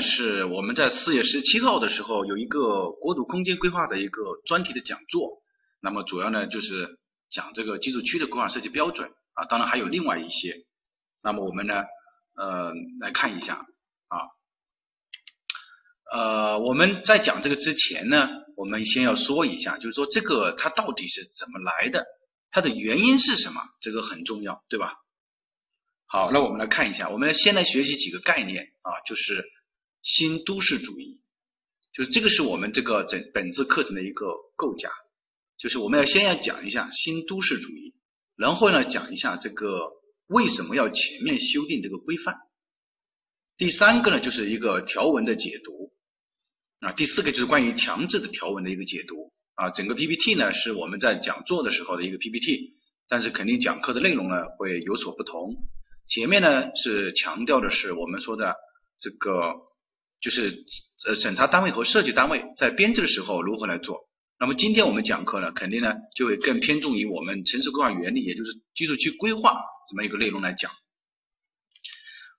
[0.00, 5.42] 是我们在四月十七号的时候有一个国土空间规划的一个专题的讲座，
[5.82, 6.98] 那么主要呢就是
[7.30, 10.64] 讲这个居住区的规划设计标准啊，当然还有另外一些，
[11.22, 11.74] 那么我们呢
[12.34, 13.66] 呃来看一下
[14.08, 14.16] 啊，
[16.10, 22.06] 呃我们在讲这个之前呢，我们先要说一下，就是说这个它到底是怎么来的，
[22.50, 24.94] 它的原因是什么，这个很重要，对吧？
[26.06, 29.44] 好，那我们来看一下，我们先来学习几个概念啊，就是。
[30.02, 31.20] 新都市主义，
[31.92, 34.90] 就是这个是我们这个整本次课程的一个构架，
[35.58, 37.94] 就是我们要先要讲一下新都市主义，
[38.34, 39.92] 然后呢讲一下这个
[40.26, 42.36] 为什么要全面修订这个规范，
[43.56, 45.92] 第三个呢就是一个条文的解读，
[46.80, 52.74] 啊，第四个就是关于强制的条文的一个解读，啊，整个 PPT 呢是我们在讲座的时候的一个 PPT，
[53.06, 55.54] 但是肯定讲课的内容呢会有所不同，
[56.08, 58.56] 前面呢是强调的是我们说的
[58.98, 59.70] 这个。
[60.22, 60.64] 就是
[61.06, 64.08] 呃审查单位和设计单位在编制的时候如何来做？
[64.38, 70.70] 那么今天我们讲课呢，肯定呢就会更偏重于我们城市规划原理，也就是居住区规划这么一个内容来讲。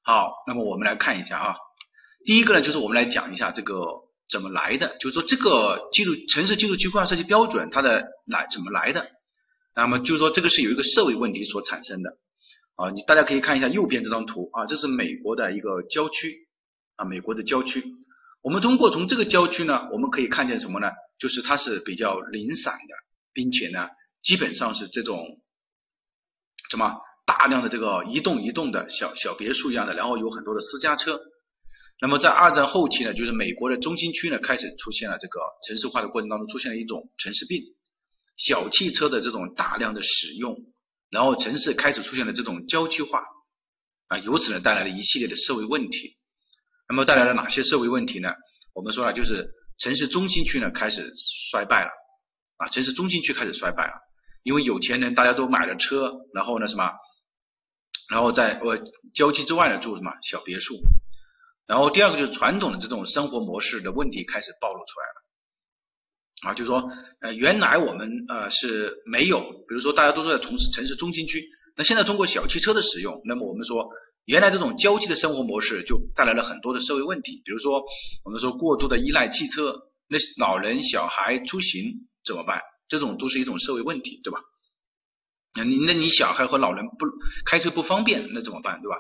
[0.02, 1.56] 好，那么我们来看一下啊，
[2.26, 3.86] 第一个呢就是我们来讲一下这个
[4.30, 9.08] 怎么来的，就是说这个居住城市居住区规划设计标准它的来怎么来的？
[9.76, 12.18] 那么就是说这个是有一个社会问题所产生的
[12.76, 16.48] 啊，你大家可以看一下右边这张图啊，这是美国的一个郊区。
[16.96, 17.84] 啊，美国的郊区，
[18.42, 20.92] 我们通过从这个郊区呢，我们可以看见什么呢？
[21.18, 22.96] 就是它是比较零散的，
[23.34, 23.88] 并且呢，
[24.22, 25.42] 基本上是这种
[26.70, 31.22] 什么大量的这个一栋一栋的小小别墅一样的，然后有很多的私家车。
[32.02, 37.64] 那么在二战后期呢，就是美国的中心区呢开始出现了这个城市化的过程当中出现了一种城市病，
[38.36, 40.58] 小汽车的这种大量的使用，
[41.10, 43.24] 然后城市开始出现了这种郊区化
[44.08, 46.18] 啊，由此呢带来了一系列的社会问题。
[46.94, 48.30] 那么带来了哪些社会问题呢？
[48.76, 49.50] 我们说了，就是
[49.80, 51.12] 城市中心区呢开始
[51.50, 51.90] 衰败了
[52.58, 53.94] 啊，城市中心区开始衰败了，
[54.44, 56.92] 因为有钱人大家都买了车，然后呢什么，
[58.12, 58.78] 然后在呃
[59.16, 60.76] 郊区之外呢住什么小别墅，
[61.66, 71.44] 然后第二个就是传统的这种生活模式的问题开始暴露出来了啊，就是说呃原来我们呃是没有，比如说大家都在从事城市中心区，
[71.76, 73.90] 那现在通过小汽车的使用，那么我们说。
[74.26, 77.84] 原来这种郊区的生活模式就带来了很多的社会问题，比如说
[78.24, 82.62] 我们说过度的依赖汽车，那老人小孩出行怎么办？
[82.88, 84.40] 这种都是一种社会问题，对吧？
[85.56, 87.06] 那你那你小孩和老人不
[87.46, 88.98] 开车不方便，那怎么办，对吧？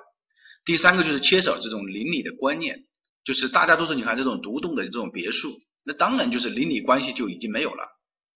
[0.65, 2.85] 第三个就是缺少这种邻里的观念，
[3.23, 7.83] 就是大家都是你看这种独栋的这种别墅，那当然就是邻里关系就已经没有了，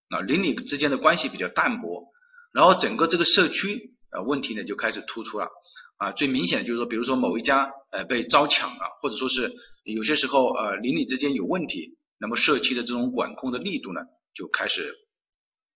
[0.09, 2.05] 啊，邻里之间的关系比较淡薄，
[2.53, 5.49] 然后整个这个社区呃问题呢就开始突出了。
[5.97, 9.51] 啊，最明显的就是说，比如说某一家呃被遭抢了，或者说是
[9.83, 14.01] 有些时候呃邻里之间有问题，那么社区的这种管控的力度呢
[14.35, 14.93] 就开始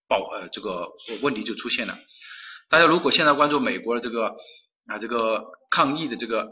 [0.07, 0.89] 爆呃这个
[1.23, 1.97] 问题就出现了。
[2.69, 4.35] 大家如果现在关注美国的这个
[4.85, 6.51] 啊这个抗议的这个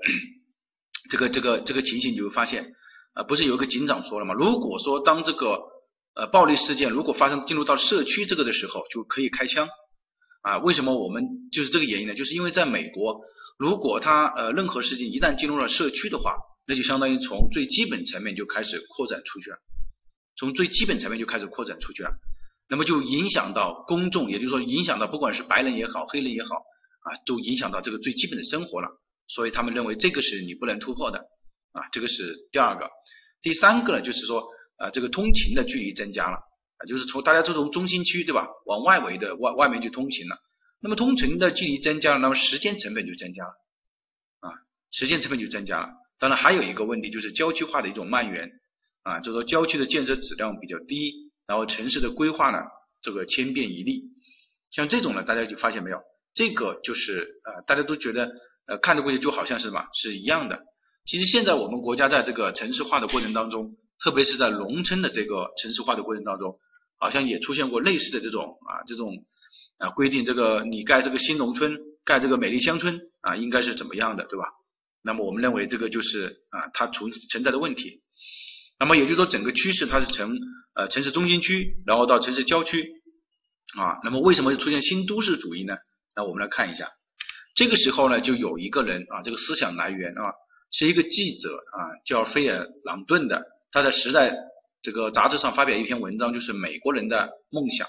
[1.11, 2.73] 这个这个这个情形，你会发现
[3.13, 4.33] 啊不是有一个警长说了吗？
[4.33, 5.61] 如果说当这个
[6.15, 9.69] 呃暴力事件如果发生进入到社区这个的时候，就可以开枪
[10.41, 10.57] 啊？
[10.57, 12.15] 为什么我们就是这个原因呢？
[12.15, 13.21] 就是因为在美国。
[13.59, 19.57] 如果他呃任何事情一旦进入了社区的话，那就相当于从最基本层面就开始扩展出去了，
[20.37, 22.09] 从最基本层面就开始扩展出去了，
[22.69, 28.87] 那么就影响到公众，也就是说影响到不管是白人也好，黑人也好啊，都影响到这个最基本的生活了。
[29.27, 31.19] 所以他们认为这个是你不能突破的
[31.73, 32.89] 啊，这个是第二个。
[33.41, 34.47] 第三个呢，就是说
[34.77, 36.37] 啊这个通勤的距离增加了
[36.77, 40.37] 啊，就是从大家都从中心区对吧，往外围的外外面去通勤了。
[40.81, 43.51] 那么通城的距离增加了，那么时间成本就增加了
[44.39, 44.53] 啊，
[44.91, 45.89] 时间成本就增加了。
[46.19, 48.51] 当然还有一个问题就是郊区化的一种蔓延
[49.03, 52.59] 啊，就是说郊区的建设质量比较低，然后城市的规划呢
[53.01, 54.05] 这个千变一立，
[54.71, 56.01] 像这种呢大家就发现没有，
[56.33, 58.31] 这个就是呃大家都觉得
[58.65, 60.61] 呃看着过去就好像是什么是一样的。
[61.05, 66.57] 其实现在我们国家在这个城市化的过程当中，特别是在农村的这个城市化的过程当中，
[66.97, 69.25] 好像也出现过类似的这种啊这种。
[69.79, 74.45] 啊，规定这个你盖这个新农村，盖这个美丽乡村啊，应该是怎么样的，对吧？
[75.01, 78.01] 那么我们认为这个就是啊，它存存在的问题。
[78.77, 80.37] 那么也就是说，整个趋势它是从
[80.75, 83.01] 呃城市中心区，然后到城市郊区
[83.77, 83.99] 啊。
[84.03, 85.75] 那么为什么出现新都市主义呢？
[86.15, 86.89] 那我们来看一下，
[87.55, 90.33] 这个时候呢，就有一个人啊，这个思想来源啊，
[90.71, 94.31] 是一个记者啊，叫菲尔朗顿的，他在《时代》
[94.81, 97.87] 这个杂志上发表一篇文章，就是美国人的梦想。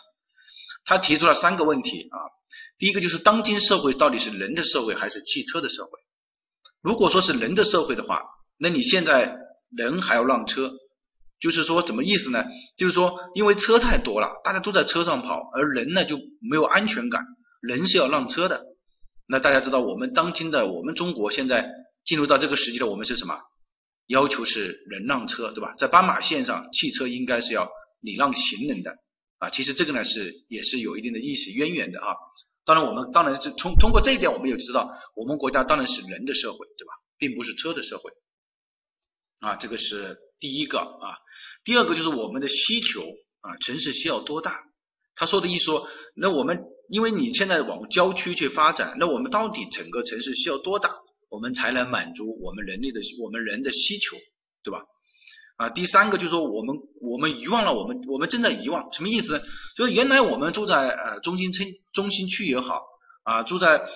[0.90, 2.18] 他提出了三个问题啊，
[2.76, 5.90] 第一个就是当今社会到底是人的社会还是汽车的社会？
[6.82, 8.24] 如果说是人的社会的话，
[8.58, 9.36] 那你现在
[9.70, 10.72] 人还要让车，
[11.38, 12.42] 就是说怎么意思呢？
[12.76, 17.24] 就是说因为车太多了，大家都在车上跑，而人呢就没有安全感，
[17.62, 18.64] 人是要让车的。
[19.28, 21.70] 那大家知道我们当今的我们中国现在
[22.04, 23.38] 进入到这个时期的我们是什么？
[24.08, 25.72] 要求是人让车，对吧？
[25.78, 27.70] 在斑马线上，汽车应该是要
[28.00, 28.96] 礼让行人的
[29.40, 29.50] 啊。
[29.50, 32.14] 其实这个呢是也是有一定的历史渊源的啊。
[32.64, 36.92] 当然我们当然是通通过这一点，我们也知道我们国家当然是人的社会，对吧？
[37.18, 38.12] 并不是车的社会
[39.40, 39.56] 啊。
[39.56, 41.18] 这个是第一个啊。
[41.64, 43.02] 第二个就是我们的需求
[43.40, 44.60] 啊，城市需要多大？
[45.16, 50.94] 他说的意思说，那我们因为你现在往郊区去发展，那我们到底整个城市需要多大？
[51.28, 54.16] 我们才能满足我们人类的我们人的需求，
[54.64, 54.82] 对吧？
[55.60, 59.42] 啊，第三个就是说我们我们遗忘了我们我们正在遗忘，什么意思？
[59.76, 62.80] 就是原来我们住在呃中心村中心区也好
[63.24, 63.86] 啊，住在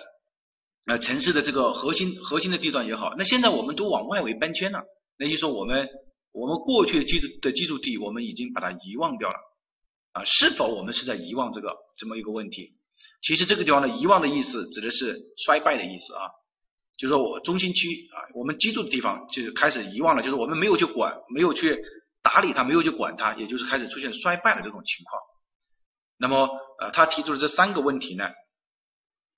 [0.85, 4.83] 呃城市的这个核心核心的地段也好，那现在我们都往外围搬迁了，
[5.17, 5.89] 那就说我们
[6.33, 9.37] 我们过去的居住的居住地，我们已经把它遗忘掉了
[10.13, 10.25] 啊？
[10.27, 12.75] 是否我们是在遗忘这个这么一个问题？
[13.23, 16.29] 其实这个地方的遗忘的意思指的是衰败的意思啊。
[16.97, 21.77] 就是说我中心区啊，我们居住的地方就开始遗忘了，就是我们没有去管，没有去
[22.23, 25.21] 打理它，没有去管它，也就是开始出现衰败的这种情况。
[26.17, 26.49] 那么
[26.79, 28.31] 呃，他提出的这三个问题呢，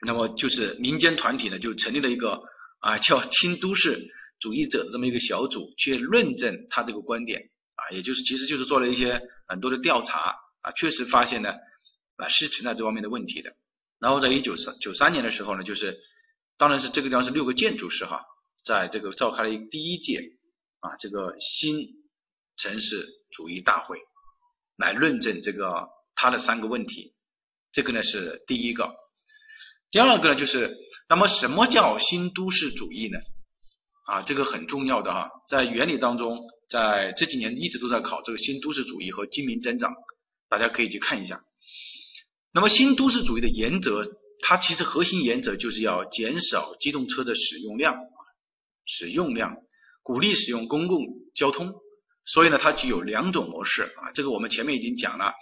[0.06, 2.42] 那么就是民间团体呢就成立了一个
[2.80, 4.06] 啊叫新都市
[4.38, 7.40] 主义者的这么一个小组，去论证他这个观点
[7.76, 11.54] 啊，也就是其实就是做了一些很多的调查啊，确实发现呢
[12.16, 13.54] 啊是存在这方面的问题的。
[13.98, 15.98] 然后在一九三九三年的时候呢，就是。
[16.58, 18.24] 当然是这个地方是六个建筑师哈，
[18.64, 20.20] 在这个召开了第一届
[20.80, 21.86] 啊这个新
[22.56, 23.98] 城市主义大会，
[24.76, 27.14] 来论证这个他的三个问题，
[27.72, 28.94] 这个呢是第一个，
[29.90, 30.74] 第二个呢就是
[31.10, 33.18] 那么什么叫新都市主义呢？
[34.06, 39.94] 啊这个很重要的哈，在原理当中，在这几年一直都在考这个新都市主义和精明增长，
[40.48, 41.44] 大家可以去看一下。
[42.52, 44.10] 那么新都市主义的原则。
[44.40, 47.96] 它其实核心原则就是要减少机动车的使用量，
[48.84, 49.56] 使用量，
[50.02, 51.04] 鼓励使用公共
[51.34, 51.74] 交通。
[52.24, 55.32] 所以呢，它具有两种模式啊，这个我们前面已经讲了。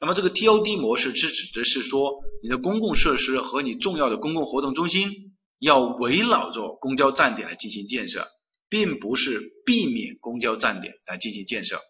[0.00, 2.12] 那么这个 TOD 模式是指的是说，
[2.42, 5.10] 你的公共设施和你重要的公共活动中心
[5.58, 8.26] 要围绕着公交站点来进行建设，
[8.68, 11.80] 并不是避免公交站点来进行建设。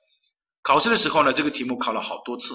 [0.63, 2.55] 考试的时候呢，这个题目考了好多次。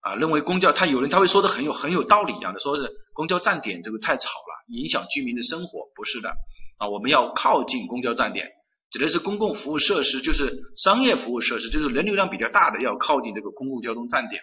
[0.00, 6.30] 啊，认为公交，他有人他会说的很有很有道理一样的，说是公交站点这个太吵了，影响居民的生活，不是的
[6.78, 8.50] 啊，我们要靠近公交站点，
[8.90, 14.42] 指的是公共服务设施，就是商业服务设施，就是人流量比较大的要靠近这个公共交通站点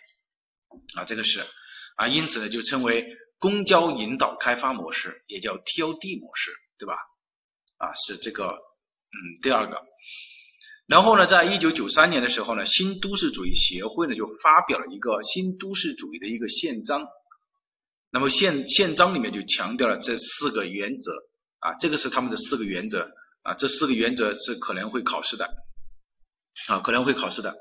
[0.95, 1.41] 啊，这个是
[1.95, 3.05] 啊，因此呢就称为
[3.39, 6.93] 公交引导开发模式，也叫 TOD 模式，对吧？
[7.77, 9.81] 啊，是这个嗯第二个。
[10.85, 17.07] 然后呢，在一九九三年的时候呢，新都市主义协会呢就发表了一个新都市主义的一个宪章。
[18.11, 21.11] 那么宪宪章里面就强调了这四个原则
[21.59, 23.09] 啊，这个是他们的四个原则
[23.43, 25.45] 啊，这四个原则是可能会考试的
[26.67, 27.55] 啊，可能会考试的。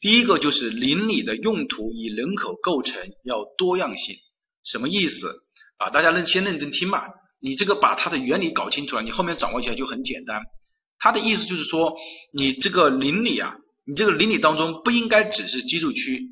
[0.00, 4.16] 第一个就是邻里的用途与人口构成要多样性，
[4.64, 5.28] 什么意思
[5.78, 5.90] 啊？
[5.90, 7.04] 大家认先认真听嘛，
[7.40, 10.42] 你这个把它的原理搞清楚了，你后面掌握起来就很简单。
[10.98, 11.94] 他的意思就是说，
[12.32, 16.30] 你这个邻里啊，你这个邻里当中不应该只是居住区，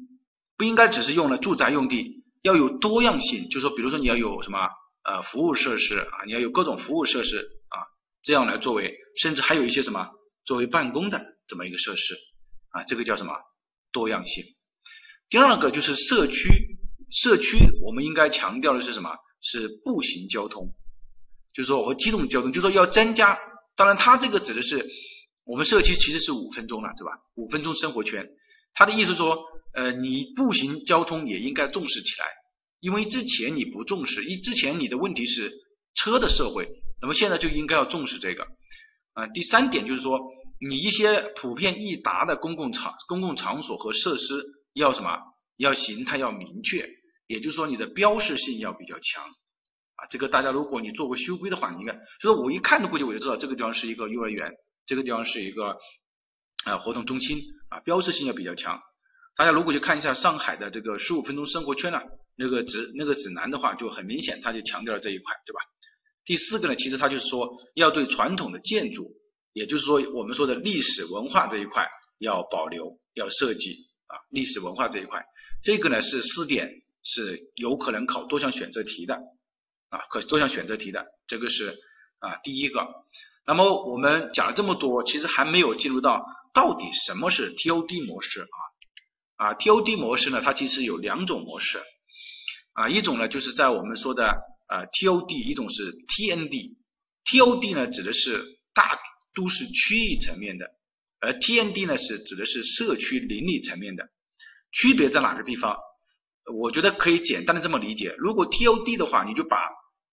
[0.56, 3.49] 不应该只是用了住宅用地，要有多样性。
[3.49, 4.58] 就是说，比如说你要有什么
[5.04, 7.78] 呃服务设施啊，你要有各种服务设施啊，
[8.22, 10.11] 这样来作为，甚至还有一些什么
[10.44, 12.14] 作为办公的这么一个设施
[12.70, 13.32] 啊，这个叫什么
[13.92, 14.44] 多样性。
[15.30, 16.49] 第二个就是社区，
[17.11, 19.11] 社区我们应该强调的是什么？
[19.44, 20.68] 是步行交通，
[21.52, 23.37] 就是说和机动交通，就是说要增加。
[23.75, 24.87] 当然，他这个指的是
[25.44, 27.18] 我们社区其实是五分钟了，对吧？
[27.34, 28.28] 五分钟生活圈，
[28.75, 32.26] 他的意思说，呃，你步行交通也应该重视起来，
[32.81, 35.52] 因为之前你不重视，一之前你的问题是
[35.95, 36.69] 车的社会，
[37.00, 38.47] 那么现在就应该要重视这个。
[39.14, 40.19] 啊，第三点就是说，
[40.61, 45.19] 你一些普遍易达的公共场、公共场所和设施要什么？
[45.59, 46.88] 要形态要明确，
[47.26, 49.23] 也就是说你的标识性要比较强。
[49.23, 54.50] 啊这个大家如果你做过修规的话，你应该，所以我一看都估计我就知道这个地方是一个幼儿园，
[54.87, 55.76] 这个地方是一个
[56.64, 57.38] 啊活动中心
[57.73, 58.83] 啊，标志性也比较强。
[59.35, 61.99] 大家如果去看一下上海的这个十五分钟生活圈呢，
[62.37, 65.61] 那个指那个指南的话，就很明显，它就强调了这一块，对吧？
[66.26, 69.11] 第四个呢，其实它就是说要对传统的建筑，
[69.55, 71.88] 也就是说我们说的历史文化这一块
[72.19, 73.71] 要保留，要设计
[74.07, 75.25] 啊历史文化这一块，
[75.62, 76.69] 这个呢是四点
[77.02, 79.19] 是有可能考多项选择题的。
[79.88, 81.79] 啊，可多项选择题的，这个是
[82.19, 82.87] 啊第一个。
[83.47, 90.40] 那么我们讲了这么多，其实还没有进入到到底什么是 TOD 模式啊啊 TOD 模式呢？
[90.42, 91.78] 它其实有两种模式
[92.75, 94.25] 啊，一种呢就是在我们说的
[94.68, 96.76] 呃 TOD，一种是 TND。
[97.25, 98.99] TOD 呢指的是大
[99.35, 100.66] 都市区域层面的，
[101.21, 104.09] 而 TND 呢是指的是社区邻里层面的。
[104.73, 105.76] 区别在哪个地方？
[106.52, 109.68] 我觉得可以简单的这么理解，如果 TOD 的话，你就把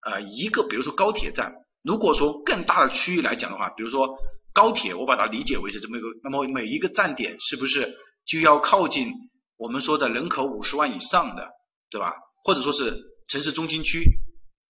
[0.05, 1.53] 呃一个比如说高铁站。
[1.81, 4.17] 如果说更大的区域来讲的话，比如说
[4.59, 9.07] 高铁，我把它理解为是这么一个，那么每一个站点是不是就要靠近
[9.55, 11.47] 我们说的人口五十万以上的，
[11.89, 12.13] 对吧？
[12.43, 12.93] 或者说是
[13.29, 14.03] 城市中心区，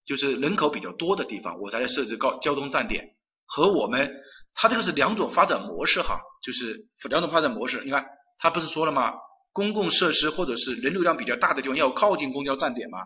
[0.06, 3.04] 就是人口比较多的地方，我才设置高交通站点。
[3.48, 4.14] 和我们
[4.54, 7.82] 它这个是两种发展模式哈，就是两种发展模式。
[7.84, 8.06] 你看，
[8.38, 9.14] 它不是说了吗？
[9.54, 13.00] 公共设施或者是人流量比较大的地方要靠近公交站点吗？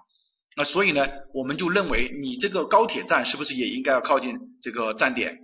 [0.57, 5.37] 那所以呢，我们就认为你这个高铁站是不是也应该要靠近这个站点？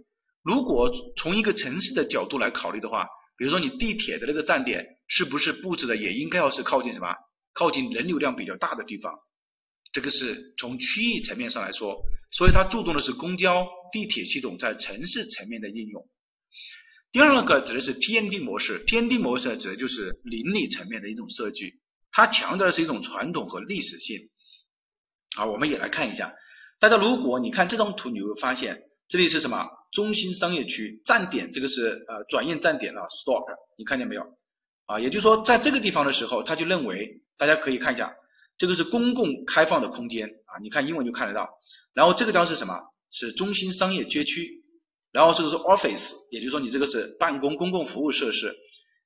[0.43, 7.07] 如果从一个城市的角度来考虑的话，比如说你地铁的那个站点是不是布置的也应该要是靠近什么？
[7.53, 9.13] 靠近人流量比较大的地方？
[9.91, 16.07] 这个是从区域层面上来说，所以它注重的是公交、地铁系统在城市层面的应用。
[17.11, 21.73] 第二个指的是 TND 模式，TND 模式指的就是邻里层面的一种设计，
[22.11, 24.29] 它强调的是一种传统和历史性。
[25.35, 26.35] 啊，我们也来看一下，
[26.79, 29.67] 大家如果你看这张图，你会发现这里是什么？
[29.91, 33.43] 中心商业区站点，这个是呃转运站点啊，stop，
[33.77, 34.23] 你看见没有？
[34.85, 38.13] 啊，也就是说在这个地方的时候，他就认为大家可以看一下，
[38.57, 41.49] 这个是公共开放的空间啊，你看英文就看得到。
[41.93, 42.79] 然后这个地方是什么？
[43.11, 44.63] 是中心商业街区。
[45.11, 48.55] 然后这个是 office，也就是说你这个是办公公共服务设施。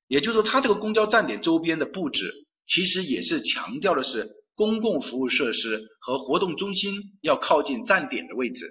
[0.06, 2.30] 也就是说它这个公交站点周边的布置，
[2.66, 4.30] 其实也是强调的是。
[4.56, 8.64] 公共服务设施和活动中心要靠近站点的位置，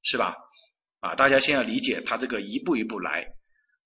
[0.00, 0.36] 是吧？
[1.06, 3.28] 啊，大家先要理解它这个一步一步来。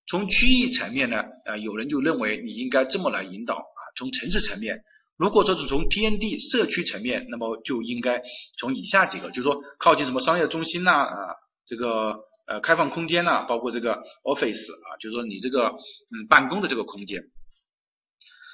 [0.07, 3.81] 从区域层面呢，啊，有人就认为你应该这么来引导啊。
[3.97, 4.83] 从城市层面，
[5.17, 8.23] 如果说是从 TND 社区层面，那么就应该
[8.59, 11.35] 从以下几个，就是说靠近什么商业中心呐，啊，
[11.67, 17.23] 这个呃开放空间呐，包括这个 office 啊，就是说你这个嗯办公的这个空间。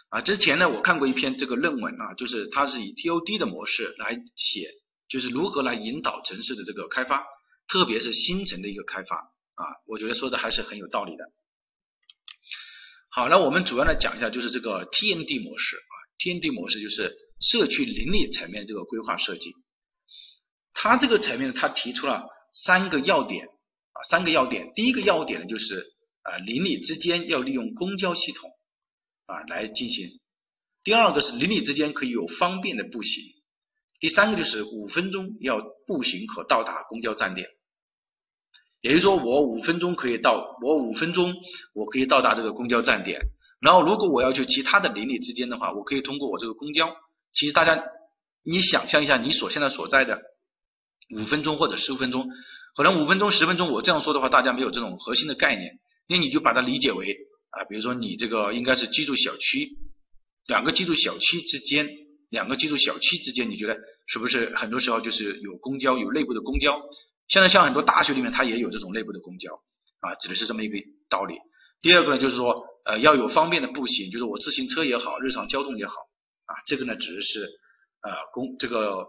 [0.08, 4.68] 啊，之前呢，我看过一篇这个论文啊，就是它是以 TOD 的模式来写，
[5.08, 7.24] 就是如何来引导城市的这个开发，
[7.68, 11.24] 特别是新城的一个开发啊，我觉得说的还是很有道理的。
[13.10, 19.52] 好，那我们主要来讲一下，就是这个 TND 模式啊，TND 模式就是社区邻里层面这个规划设计，
[20.74, 28.50] 它这个层面它提出了三个要点啊，三个要点，第一个要点呢就是啊邻里之间要利用公交系统。
[29.28, 30.20] 啊，来进行。
[30.84, 33.24] 第二个是邻里之间可以有方便的步行。
[33.98, 37.48] 第三个就是五分钟要步行可到达公交站点。
[38.86, 41.34] 也就是说，我五分钟可以到，我五分钟
[41.74, 43.20] 我可以到达这个公交站点。
[43.60, 46.94] 然后，如果我要去其他的邻里之间的话，我可以通过我这个公交。
[47.32, 47.82] 其实大家，
[48.44, 50.20] 你想象一下，你所现在所在的
[51.18, 52.28] 五分钟或者十五分钟，
[52.76, 57.16] 可能五分钟、十分钟，我这样说的话，大家没有这种核心的概念，那你就把它理解为。
[57.50, 59.68] 啊，比如说你这个应该是居住小区，
[60.46, 61.88] 两个居住小区之间，
[62.30, 63.76] 两个居住小区之间，你觉得
[64.06, 66.80] 是不是很多时候就是有公交，有内部的公交？
[67.28, 69.54] 现在像很多大学里面，它也有这种内部的公交，
[70.00, 70.78] 啊，指的是这么一个
[71.08, 71.34] 道理。
[71.82, 75.94] 第二个呢，就是说，呃，要有方便的步行，就是我自行车也好，日常交通也好，
[76.44, 77.42] 啊，这个呢指的是
[78.02, 79.00] 呃公这个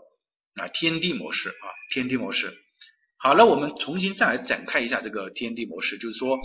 [0.56, 2.54] 啊 TND 模式啊 TND 模式。
[3.18, 6.38] 好，那我们重新再来展开一下这个 TND 模式，就是说。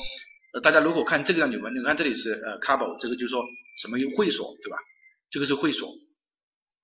[0.54, 3.42] 呃，大家如果看这个，你们你看这里是呃 c a b l e 这个就是说
[3.80, 4.76] 什么会所，对吧？
[5.30, 5.94] 这个是会所，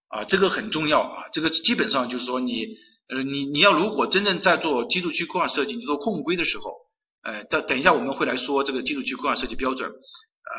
[0.08, 2.66] 啊，这个很重要啊，这个基本上就是说你
[3.08, 6.76] 呃你你要如果真正在做居住区规划设计，你做控规的时候，
[7.22, 10.52] 呃，等等一下我们会来说这个居住区规划设计标准，啊，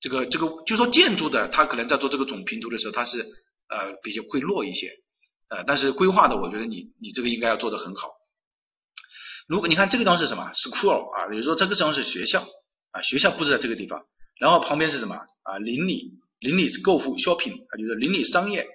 [0.00, 4.88] 这个这个就说建筑的它可能在做这个总评图的时候，它是呃比较会弱一些，
[5.48, 8.08] 呃，但是规划的我觉得你你这个应该要做得很好。
[9.46, 12.46] 如果你看这个地方是什么？school 啊，比如说这个地方是学校
[12.92, 14.06] 啊，学校布置在这个地方，
[14.38, 15.58] 然后旁边是什么啊？
[15.58, 18.66] 邻里邻里购物 shopping 啊，就是邻里商业。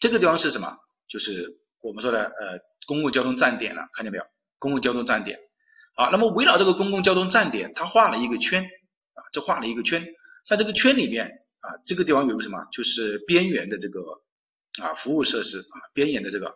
[0.00, 0.76] 这个地方是什么？
[1.08, 4.24] 就是我们说的呃公共交通站点了，看见没有？
[4.58, 5.38] 公共交通站点。
[5.96, 10.06] 好，那么围绕这个公共交通站点，它画了一个圈啊，这画了一个圈，
[10.46, 11.26] 在这个圈里面
[11.60, 12.58] 啊，这个地方有个什么？
[12.72, 14.00] 就是边缘的这个
[14.82, 16.54] 啊服务设施啊，边缘的这个，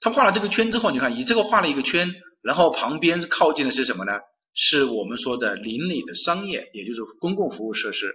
[0.00, 2.10] 它画了这个圈之后，你看以这个画了一个圈。
[2.42, 4.12] 然后旁边靠近的是什么呢？
[4.54, 8.14] 是我们说的邻里的商业，也就是公共服务设施。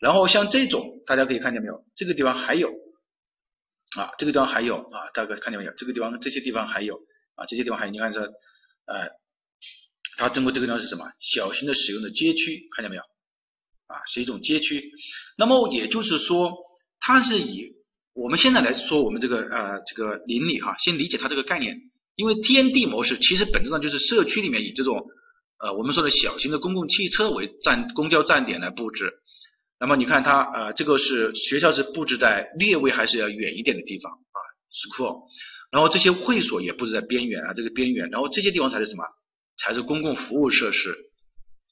[0.00, 1.84] 然后像这种，大家可以看见没有？
[1.94, 2.70] 这个地方还有
[3.96, 5.72] 啊，这个地方还有啊，大家看见没有？
[5.74, 6.96] 这个地方这些地方还有
[7.34, 9.08] 啊，这些地方还有，你看这呃
[10.18, 11.04] 它中国这个地方是什么？
[11.20, 13.02] 小型的使用的街区，看见没有？
[13.86, 14.90] 啊，是一种街区。
[15.38, 16.52] 那么也就是说，
[17.00, 17.74] 它是以
[18.14, 21.76] 我们现在来说，我们这个呃这个邻里哈，先理解它这个概念。
[22.16, 25.06] 因为 TND 模式其实本质上就是社区里面以这种
[25.58, 29.12] 呃我们说的小型的公共汽车为站公交站点来布置。
[29.78, 34.38] 那么你看它呃这个是学校是布置在略微还是要远一点的地方啊
[34.72, 35.24] ，school。
[35.70, 39.04] 然后这些会所也布置在边缘啊这个边缘，然后这些地方才是什么？
[39.56, 40.96] 才是公共服务设施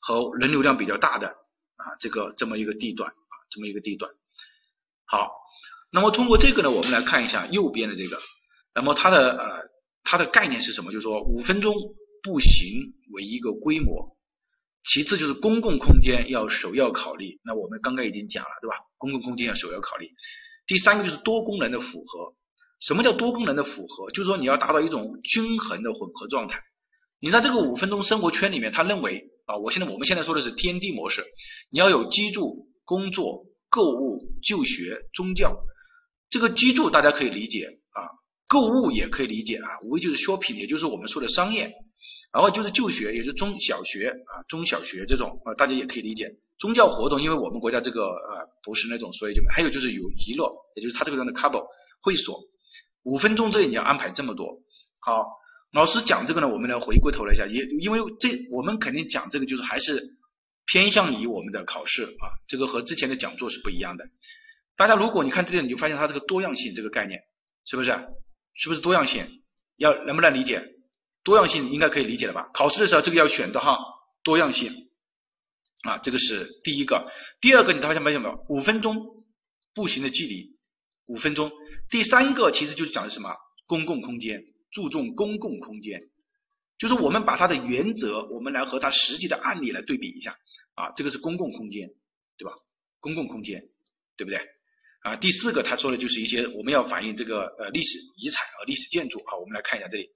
[0.00, 4.10] 和人流量比较大的啊这个这么一个地段啊这么一个地段。
[5.06, 5.30] 好，
[5.92, 8.18] 那么通过这个呢，我们来看一下右边的这个，
[8.74, 9.74] 那么它的呃。
[10.06, 10.92] 它的概念是什么？
[10.92, 11.74] 就是说五分钟
[12.22, 14.13] 步行为一个规模，
[14.84, 17.40] 其次就是公共空间要首要考虑。
[17.42, 18.76] 那我们刚刚已经讲了，对吧？
[18.98, 20.10] 公共空间要首要考虑。
[20.66, 22.34] 第三个就是多功能的符合。
[22.80, 24.10] 什么叫多功能的符合？
[24.10, 26.60] 就是说你要达到一种均衡的混合状态。
[27.18, 31.24] 你在这个五分钟生活圈里面，他认为啊，我现在我们现在说的是天地模式，
[31.70, 35.56] 你要有居住、工作、购物、就学、宗教。
[36.28, 38.04] 这个居住大家可以理解啊。
[38.46, 41.72] 购物也可以理解啊，无非就是 shopping，也就是我们说的商业，
[42.34, 46.34] 然后就是就学，也就是中小学啊，中小学这种啊，大家也可以理解。
[46.58, 51.64] 宗教活动，因为我们国家这个呃不是那种，所以就还有就是有娱乐，也就是他这个样的 couple
[52.02, 52.42] 会所，
[53.04, 54.48] 五分钟这里你要安排这么多。
[54.98, 55.24] 好，
[55.72, 60.02] 老师讲这个呢，我们来回过头来一下，也因为这我们肯定讲这个就是还是
[60.66, 64.06] 偏向于我们的考试啊，这个和之前的讲座是不一样的。
[64.76, 67.20] 大家如果你看这里，你就发现它这个多样性这个概念
[67.64, 67.96] 是不是？
[68.56, 69.24] 是不是多样性？
[69.76, 70.73] 要能不能理解？
[71.24, 72.50] 多样性应该可以理解了吧？
[72.52, 73.78] 考试的时候这个要选的哈，
[74.22, 74.88] 多样性
[75.82, 77.10] 啊，这个是第一个。
[77.40, 78.44] 第二个你发现没有没有？
[78.48, 79.24] 五分钟
[79.74, 80.56] 步行的距离，
[81.06, 81.50] 五分钟。
[81.90, 83.34] 第三个其实就是讲的什么？
[83.66, 86.02] 公共空间，注重公共空间，
[86.78, 90.36] 就是我们把它的原则，我们来和它实际的案例来对比一下
[90.74, 91.88] 啊，这个是公共空间，
[92.36, 92.52] 对吧？
[93.00, 93.62] 公共空间，
[94.18, 94.38] 对不对？
[95.00, 100.10] 啊，第四个他说的就是一些我们要反映这个呃历史遗产和历史建筑啊，我们来看一下这里。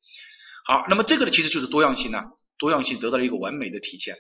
[0.68, 2.24] 好，那么这个呢其实就是多样性呢，
[2.59, 4.16] 多样性得到了一个完美的体现。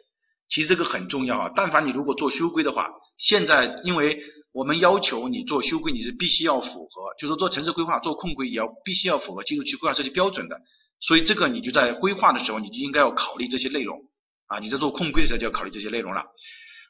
[0.48, 4.18] 其实这个很重要啊，但凡你如果做修规的话，现在因为
[4.52, 10.58] 我们要求你做修规，你是必须要符合，就是说做城市规划做控规也要必须要符合基础区规划设计标准的。
[11.00, 14.00] 所以这个你就在规划的时候，你就应该要考虑这些内容
[14.46, 16.22] 啊，你在做控规的时候就要考虑这些内容了。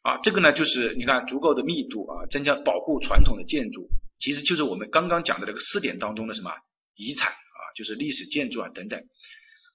[0.02, 3.88] 啊，这个呢就是你看足够的密度啊，增加保护传统的建筑，
[4.20, 6.52] 其实就是我们刚刚讲的这个四点当中的什么
[6.94, 9.02] 遗产啊，就是历史建筑啊等等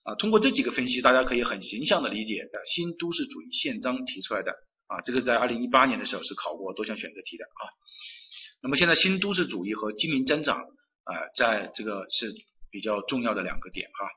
[0.04, 0.16] 啊。
[0.16, 4.52] 通过这几个分析，大家可以很形象的理解的新都市主义宪章提出来的
[4.88, 7.64] 啊，这个在二零一八年的时候是考过多项选择题的啊。
[8.62, 12.34] 那么现在新都市主义和基民增长啊，在这个是
[12.70, 14.08] 比较重要的两个点哈。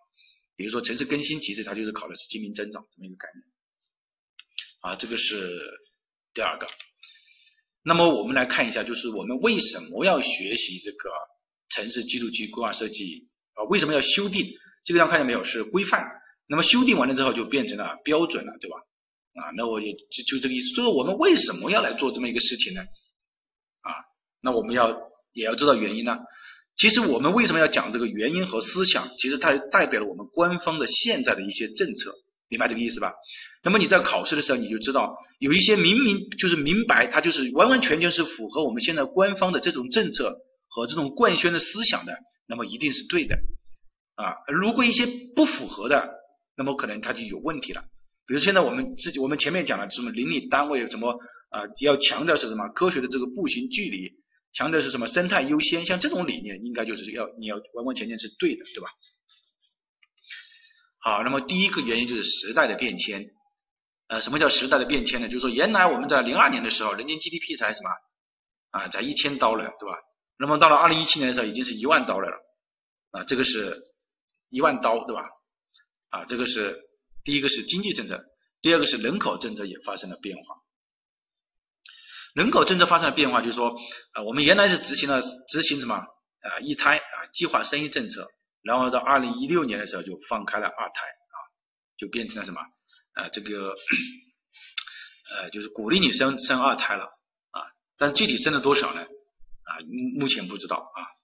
[0.56, 3.44] 比如说城市更新，其实它就是考的是基民增长这么一个概念
[4.80, 5.60] 啊，这个是。
[6.34, 6.66] 第二个，
[7.82, 11.08] 那么我们来看一下，就是我们为什么要学习这个
[11.70, 13.64] 城市居住区规划设计啊？
[13.70, 14.46] 为什么要修订？
[14.86, 15.44] 这个地方看见没有？
[15.44, 16.06] 是规范。
[16.48, 18.76] 那么修订完了之后就变成了标准了，对吧？
[19.34, 20.70] 啊，那我也就就这个意思。
[20.70, 22.80] 就是我们为什么要来做这么一个事情呢？
[23.82, 23.90] 啊，
[24.40, 24.96] 那我们要
[25.32, 26.16] 也要知道原因呢。
[26.76, 29.10] 其实我们为什么要讲这个原因和思想？
[29.18, 32.14] 其实它代表了我们官方的现在的一些政策。
[32.48, 33.12] 明白这个意思吧？
[33.64, 40.32] 那么你在考试的时候，你就知道有一些明明就是明白，它就是完完全全是符合我们现在官方的这种政策
[40.68, 43.36] 和这种贯宣的思想的，那么一定是对的
[44.16, 44.34] 啊。
[44.48, 46.12] 如果一些不符合的，
[46.56, 47.84] 那么可能它就有问题了。
[48.26, 51.12] 比如现在我们自己，我们前面讲了什么邻里单位什么
[51.50, 54.10] 啊，要强调是什么科学的这个步行距离，
[54.52, 58.88] 强调是什么生态优先，像这种理念应该就是要你要完完全全是对的，对吧？
[60.98, 63.30] 好，那么第一个原因就是时代的变迁。
[64.08, 65.26] 呃，什么叫时代的变迁呢？
[65.28, 67.90] 就是说，原来我们在零二年的时候，人均 GDP 才什么
[68.70, 69.98] 啊，才一千刀了，对吧？
[70.38, 72.28] 那么到了二零一七年的时候，已经是一万刀了，
[73.10, 73.82] 啊，这个是
[74.48, 75.22] 一万刀，对吧？
[76.10, 76.78] 啊，这个是
[77.24, 78.24] 第一个是经济政策，
[78.62, 80.42] 第二个是人口政策也发生了变化。
[82.34, 83.76] 人口政策发生了变化，就是说，
[84.12, 88.28] 啊，我们原来是执行了执行什么啊一胎啊计划生育政策。
[88.62, 91.36] 然后到二零一六年的时候就放开了二胎啊，
[91.96, 92.60] 就变成了什么
[93.14, 93.74] 啊这个
[95.30, 97.62] 呃就是鼓励你生生二胎了啊，
[97.96, 99.70] 但具体生了多少呢啊
[100.18, 101.15] 目前不知道啊。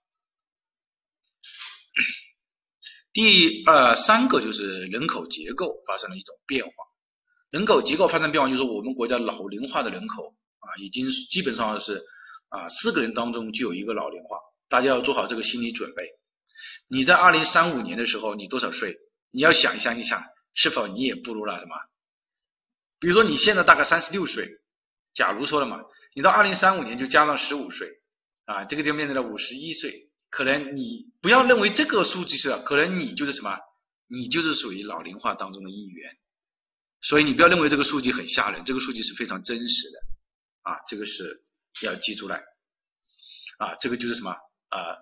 [3.12, 6.72] 第二三个就是人口结构发生了一种变化，
[7.50, 12.02] 人口结构发生变化就是我们国家老龄化的人口啊已经基本上是
[12.48, 16.06] 啊四个人当中就有一个老龄化，大家要做好这个心理准备。
[16.88, 18.96] 你在二零三五年的时候，你多少岁？
[19.30, 21.74] 你要想象一下，是否你也步入了什么
[22.98, 24.48] 比如说你现在大概三十六岁，
[25.12, 25.82] 假如说了嘛，
[26.14, 27.88] 你到二零三五年就加上十五岁，
[28.46, 30.11] 啊，这个就面对了五十一岁。
[30.32, 33.58] 可能你不要认为这个数据是，可能你就是什么，
[34.08, 36.16] 你就是属于老龄化当中的一员。
[37.02, 41.44] 所以你不要认为这个数据很吓人，这个数据是非常真实的，啊，这个是
[41.82, 42.42] 要记出来，
[43.58, 44.30] 啊，这个就是什么
[44.70, 44.96] 啊？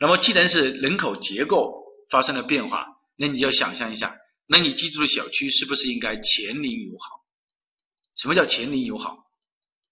[0.00, 2.86] 那么既然是人口结构发生了变化，
[3.16, 7.24] 那你要想象一下，那你居住的小区是不是应该全龄友好？
[8.14, 9.24] 什么叫全龄友好？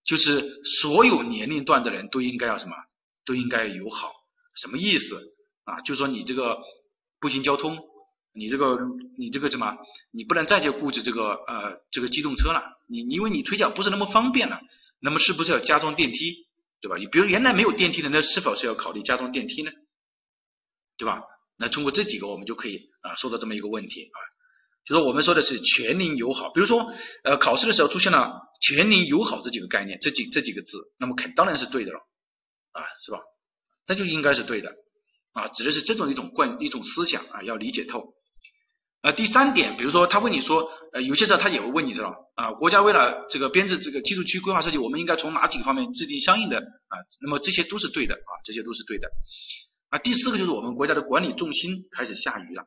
[0.05, 2.77] 就是所有年龄段的人都应该要什么？
[3.25, 4.13] 都应该友好。
[4.57, 5.17] 什么意思
[5.65, 5.81] 啊？
[5.83, 6.59] 就是说你这个
[7.21, 7.79] 步行交通。
[8.39, 8.77] 你这个
[9.17, 9.79] 你这个什么，
[10.11, 14.61] 你不能再去顾着这个呃这个机动车了，你因为你腿脚不是那么方便了，
[15.01, 16.47] 那么是不是要加装电梯，
[16.83, 16.99] 对吧？
[16.99, 19.71] 你比如原来没有电梯的，那是否是要考虑加装电梯呢？
[20.99, 21.23] 对吧？
[21.57, 24.19] 那通过这几个我们就可以啊说到这么一个问题啊，
[24.85, 26.93] 就说我们说的是全龄友好，比如说
[27.25, 32.01] 呃考试的时候出现了全龄友好这几个概念，这几这几个字，那么肯当然是对的了
[32.73, 33.21] 啊，是吧？
[33.87, 34.71] 那就应该是对的
[35.33, 38.15] 啊，指的是这种一种惯一种思想啊，要理解透。
[39.03, 46.99] 呃，第三点，比如说他问你说，呃，有些时候他也会问你，知道啊，国家为了这个编制这个居住区规划设计，我们应该从哪几个方面制定相应的啊？
[47.21, 49.09] 那么这些都是对的啊，这些都是对的。
[49.91, 52.65] 啊，第四个就是我们国家的管理重心开始下移了。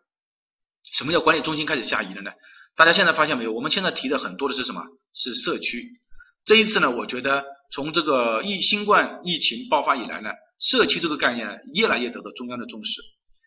[0.93, 2.31] 什么叫管理重心开始下移了呢？
[2.77, 3.51] 大家现在发现没有？
[3.51, 4.85] 我们现在提的很多的是什么？
[5.13, 5.99] 是社区。
[6.45, 10.29] 这一次呢，我觉得从这个疫新冠疫情爆发以来呢，
[10.59, 13.01] 社区这个概念越来越得到中央的重视，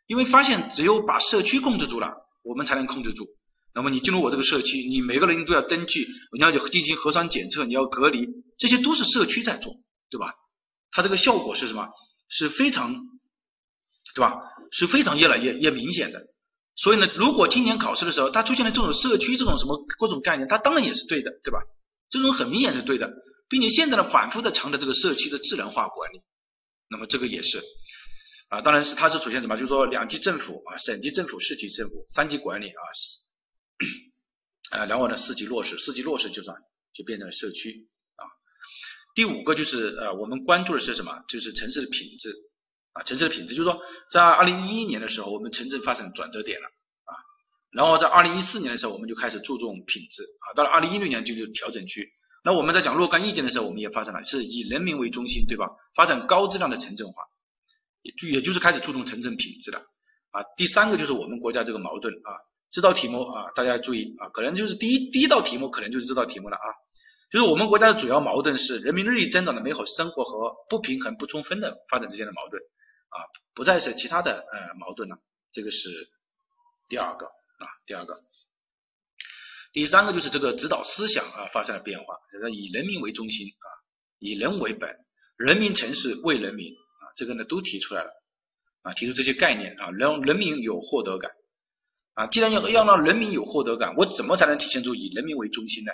[0.07, 2.09] 因为发现只有把社区控制住了。
[2.44, 3.29] 我们才能控制住。
[3.72, 8.27] 那么你进入我这个社区，你每个人都要登记，你要进行核酸检测，你要隔离，
[8.59, 9.75] 这些都是社区在做，
[10.11, 10.35] 对吧？
[10.90, 11.87] 它这个效果是什么？
[12.29, 12.92] 是非常，
[14.16, 14.33] 对吧？
[14.72, 16.20] 是非常越来越越明显的。
[16.75, 21.61] 所以呢，如果今年考试的时候，它出现了这种社区这种什么各种概念，它当然也是对的，对吧？
[22.11, 23.09] 这种很明显是对的，
[23.48, 26.22] 并且现在呢，反复的强调这个社区的智能化管理，
[26.92, 27.61] 那么这个也是。
[28.48, 29.57] 啊，当然是它是出现什么？
[29.57, 32.83] 就是说两级政府啊，省级政府、市级政府三级管理啊，
[34.76, 36.55] 啊，然后呢四级落实，四级落实就算
[36.92, 38.28] 就变成了社区啊。
[39.14, 41.24] 第五个就是呃，我们关注的是什么？
[41.28, 42.31] 就是城市的品质
[42.92, 47.16] 啊，城市的品质，就是说在二零一一年的时候，我们城镇发生转折点了啊，
[47.72, 52.12] 然后在二零一四年的时候，我们就开始注重品质啊，到了二零一六年就就调整区。
[52.44, 55.70] 那我们在讲若干意见的时候，我们也发现了是以人民为中心，对吧？
[55.94, 57.22] 发展高质量的城镇化。
[58.02, 59.78] 也就也就是开始注重城镇品质了
[60.33, 60.42] 啊。
[60.57, 62.35] 第三个就是我们国家这个矛盾啊，
[62.72, 66.66] 这道题目啊，大家注意啊，可能就是第一第一道题目可能就是这道题目了啊。
[67.31, 72.61] 就是我们国家的主要矛盾是人民日益增长的美好生活和不平衡不充分的发展之间的矛盾
[73.11, 73.22] 啊，
[73.55, 75.16] 不再是其他的呃矛盾了。
[75.52, 75.88] 这个是
[76.88, 78.20] 第二个啊，第二个。
[79.72, 83.66] 第三个就是这个指导思想啊发生了变化，就是以人民为中心啊，
[84.18, 84.90] 以人为本，
[85.38, 87.08] 人民城市为人民啊。
[87.16, 88.11] 这个呢都提出来了
[88.82, 91.30] 啊，提出这些概念啊，让人民有获得感
[92.12, 92.26] 啊。
[92.26, 95.92] 既然要要让人民有获得感，我怎么才能体现出以人民为中心呢？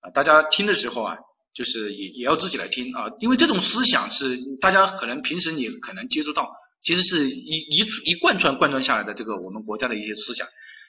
[0.00, 1.16] 啊，大家听的时候啊，
[1.54, 10.46] 就是也也要自己来听啊，因为这种思想是大家可能平时你可能接触到，其实是一一一贯穿贯穿下来的这个我们国家的一些思想。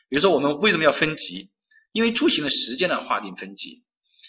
[0.10, 1.50] 比如说我们为什么要分级？
[1.92, 3.84] 因为出行的时间的划定分级。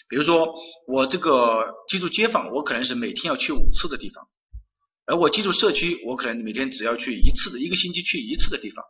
[0.09, 0.53] 比如说
[0.87, 4.27] 我这个居住街坊，我可能是每天要去五次的地方。
[5.05, 8.83] 而我记住社区，我可能每天只要去一次的，一个星期去一次的地方。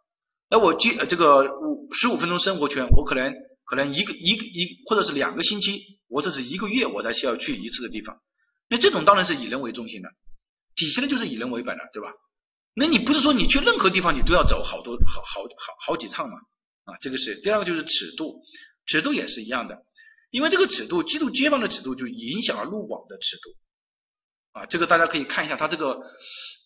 [0.50, 8.20] 而我记这个五十五分钟生活圈，我可能可能一个一一或者是两个星期，我这是一个月我才需要去一次的地方。
[8.70, 10.10] 那这种当然是以人为中心的，
[10.76, 12.10] 体现的就是以人为本了，对吧？
[12.74, 16.38] 那你不是说你去任何地方你都要走好多好好好好几趟嘛？
[16.92, 18.42] 啊，这个是第二个就是尺度，
[18.86, 19.86] 尺度也是一样的，
[20.30, 23.50] 因为这个尺度，记录街坊的尺度就影响了路网的尺度。
[24.54, 26.02] 啊，这个大家可以看一下，它这个，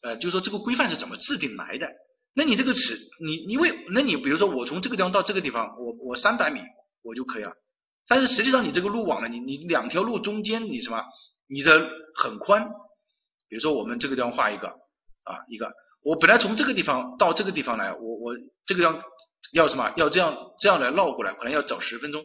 [0.01, 1.87] 呃，就是说这个规范是怎么制定来的？
[2.33, 6.61] 那你这个尺，你因为，那你比如说我从这个地方到这个地方，我我三百米
[7.03, 7.53] 我就可以了。
[8.07, 11.03] 但是实际上你这个路网呢，你你两条路中间你什么，
[11.47, 12.67] 你的很宽。
[13.47, 18.35] 比如说我们这个地方画一个啊，一个，我本来从这个地方到这个地方来，我我
[18.65, 18.99] 这个要
[19.53, 19.93] 要什么？
[19.97, 22.23] 要这样这样来绕过来，可能要走十分钟。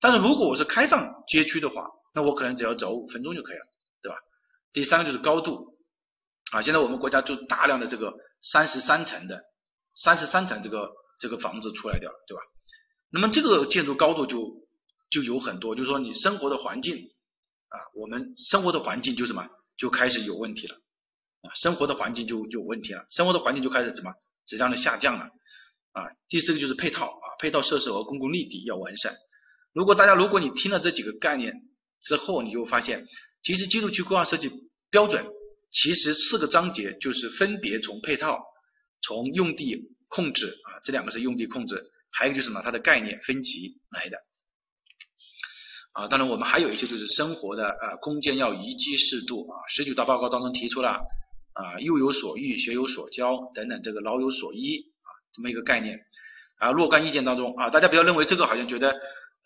[0.00, 3.64] 但是如果我是开放街区的话，那我可能只要走五分钟就可以了。
[4.02, 4.16] 对吧
[4.72, 5.76] 第三个就是高度
[6.52, 9.42] 啊，现在我们国家就大量的这个三十三层的
[9.94, 12.42] 三十三层这个这个房子出来掉了，对吧？
[13.10, 14.66] 那么这个建筑高度就
[15.10, 16.96] 就有很多，就是说你生活的环境
[17.68, 20.76] 啊，我们生活的环境就什么就开始有问题了
[21.42, 24.14] 啊，生活的环境就有问题了，生活的环境就开始怎么
[24.46, 25.28] 质量的下降了
[25.92, 26.08] 啊。
[26.28, 29.14] 第四个就是配套啊，配套设施和公共绿地要完善
[29.72, 31.54] 如果大家如果你听了这几个概念
[32.02, 33.06] 之后，你就发现，
[33.42, 34.50] 其实基础区规划设计
[34.90, 35.24] 标准
[35.70, 38.42] 其实四个章节就是分别从配套、
[39.02, 44.18] 从用地控制啊，这两个是用地控制，还有就是什么它的概念分级来的。
[45.92, 50.90] 啊，当然我们还有一些就是生活的呃空间要宜居适度啊，十九大报告当中提出了
[51.52, 54.89] 啊幼有所育，学有所教等等这个老有所依
[55.32, 56.00] 这么一个概念
[56.58, 58.90] 啊若干意见当中啊，大家不要认为这个好像觉得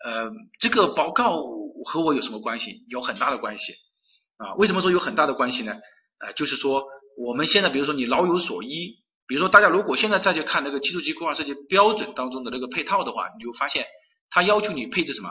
[0.03, 1.41] 呃这个报告
[1.85, 2.83] 和我有什么关系？
[2.87, 3.73] 有很大的关系
[4.37, 5.73] 啊，为什么说有很大的关系呢？
[6.17, 6.85] 啊，就是说
[7.17, 13.85] 我们现在比如说你老有所依，比如说大家如果现在再去看那个基础规划设计标准当中的那个配套的话，你就发现
[14.29, 15.29] 它要求你配置什么？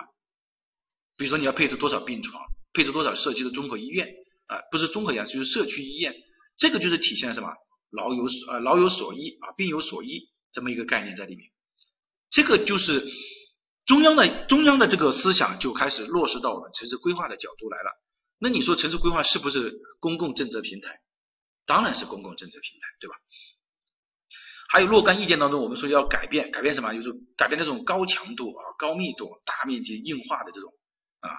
[1.16, 4.08] 比如说你要配置多少病床，配置多少社区的综合医院
[4.46, 6.14] 啊，不是综合医院就是社区医院，
[6.56, 7.52] 这个就是体现什么
[7.90, 11.50] 老有呃老有所依啊病有所依这么一个概念在里面，
[12.30, 13.04] 这个就是
[13.84, 17.90] 中央的中央的这个思想就开始落实到我们城市规划的角度来了。
[18.38, 21.00] 那你说城市规划是不是公共政策平台？
[21.66, 23.16] 当然是公共政策平台，对吧？
[24.68, 26.94] 还有若干意见当中，我们说要改变改变什么？
[26.94, 30.72] 就是改变那种高强度啊高密度大面积硬化的这种。
[31.20, 31.30] 啊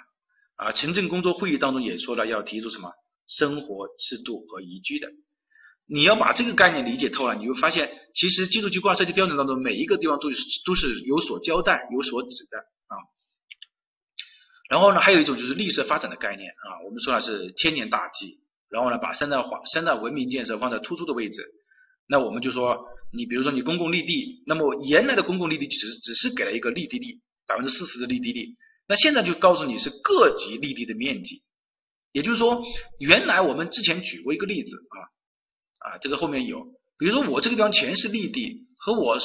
[0.55, 0.71] 啊！
[0.71, 2.91] 城镇工作会议当中也说了，要提出什么
[3.27, 5.09] 生活适度和宜居的。
[5.87, 12.95] 你要把这个概念理解透了，你会发现，其实基础规划设计标准当中每一个地方都是都是有所交代、有所指的啊。
[14.69, 18.41] 然后呢，还有一种就是绿色发展的概念啊，我们说的是千年大计。
[18.67, 21.45] 然后呢，把生态化、生态文明建设放在突出的位置。
[22.07, 28.55] 那我们就说，你比如说你公共绿地，那么原来的公共绿地只是只是给了一个绿地率，百分之四十的绿地率。
[28.87, 31.43] 那现在就告诉你是各级绿地的面积，
[32.11, 32.63] 也就是说，
[32.99, 34.97] 原来我们之前举过一个例子啊
[35.85, 36.65] 啊，这个后面有，
[36.97, 39.19] 比如说我这个地方全是绿地，和我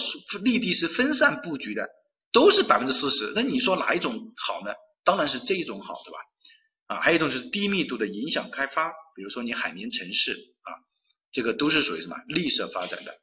[0.45, 1.89] 绿地是分散布局的，
[2.33, 4.73] 都是百分之四十，那你说哪一种好呢？
[5.05, 6.19] 当然是这一种好，对吧？
[6.89, 10.69] 啊，还有一种是低密度的影响开发，比如说你海绵城市啊，
[11.33, 13.15] 这个都是属于什么绿色发展的。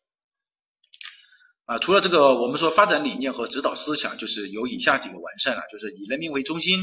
[1.65, 6.79] 啊，除了这个，我们说发展理念和指导思想，就是有以下几个完善了，就是以人民为中心，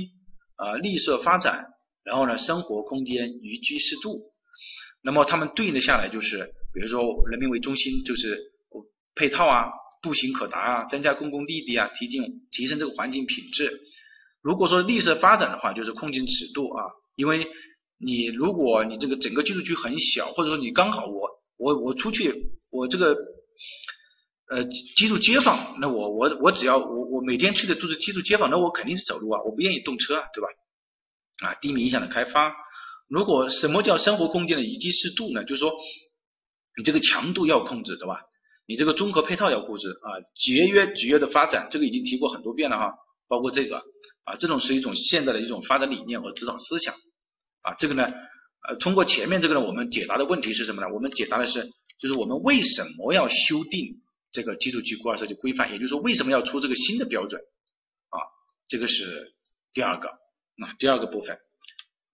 [0.57, 1.67] 啊，绿色发展，
[2.05, 4.34] 然后呢，生活空间宜居适度。
[5.05, 8.41] 那么他们对应的下来就是，比如说人民为中心，就是
[9.15, 9.71] 配套啊，
[10.03, 13.81] 步行可达啊，增加公共绿地啊，提进提升这个环境品质。
[14.43, 16.83] 如果说绿色发展的话，就是控制尺度啊，
[17.15, 17.41] 因为
[17.99, 22.33] 你如果你这个整个居住区很小，或者说你刚好我我我出去
[22.71, 23.17] 我这个。
[24.51, 30.49] 呃，居住街坊，那我我我只要我我每天去的都是居住街坊，那我肯定是走路啊，我不愿意动车啊，对吧？
[31.49, 32.55] 啊，低敏影响的开发，
[33.09, 35.45] 如果什么叫生活空间的宜居适度呢？
[35.45, 35.73] 就是说
[36.77, 38.23] 你这个强度要控制，对吧？
[38.67, 42.95] 你这个综合配套要控制啊，节约节约的发展，这个已经提过很多遍了哈，
[43.29, 43.79] 包括这个
[44.25, 46.95] 啊，这种是一种现在的一种发展理念和指导思想
[47.63, 48.05] 啊，这个呢，
[48.69, 50.89] 呃，通过前面这个呢，我们解答的问题是什么呢？
[50.95, 54.01] 我们解答的是，就是我们为什么要修订？
[54.33, 57.41] 这个基础区规划设计规范，也就是说，为什么要出这个新的标准
[58.09, 58.19] 啊？
[58.67, 59.33] 这个是
[59.73, 60.09] 第二个，
[60.57, 61.39] 那第二个部分，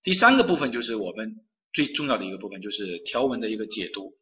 [0.02, 1.36] 第三个部分就是我们
[1.72, 4.14] 最重要的一个部分，就是条文的一个解读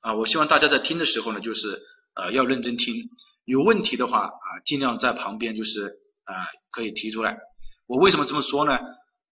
[0.00, 0.14] 啊。
[0.14, 1.80] 我希望大家在听的时候呢，就是
[2.14, 3.08] 呃要认真听，
[3.44, 6.34] 有问题的话啊，尽量在旁边就是啊
[6.70, 7.38] 可以提出来。
[7.86, 8.78] 我为什么这么说呢？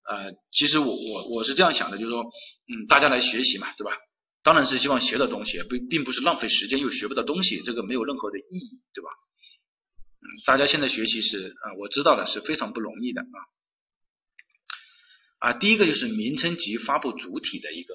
[0.07, 2.23] 呃，其实我我我是这样想的，就是说，
[2.69, 3.93] 嗯，大家来学习嘛，对吧？
[4.43, 9.09] 当然是希望学到东西，不并不是浪费时间又学不到东西，这个没有任何的意义，对吧？
[10.21, 13.39] 嗯，大家现在学习是啊，我知道的是非常不容易的啊。
[15.45, 17.93] 啊，第一个就是名称及发布主体的一个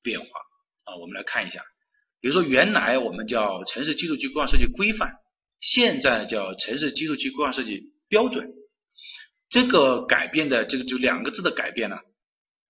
[0.00, 0.26] 变化
[0.84, 1.64] 啊，我们来看一下，
[2.20, 5.10] 比如说原来我们叫城市居住区规划设计规范，
[5.60, 8.52] 现在叫城市居住区规划设计标准，
[9.48, 11.96] 这个改变的这个就两个字的改变呢，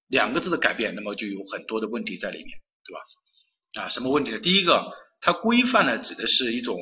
[0.06, 2.58] 两个字的改变，那么就有很多的问题在里面。
[2.86, 3.82] 对吧？
[3.82, 4.38] 啊，什么问题呢？
[4.40, 4.90] 第一个，
[5.20, 6.78] 它规范呢，指的是一种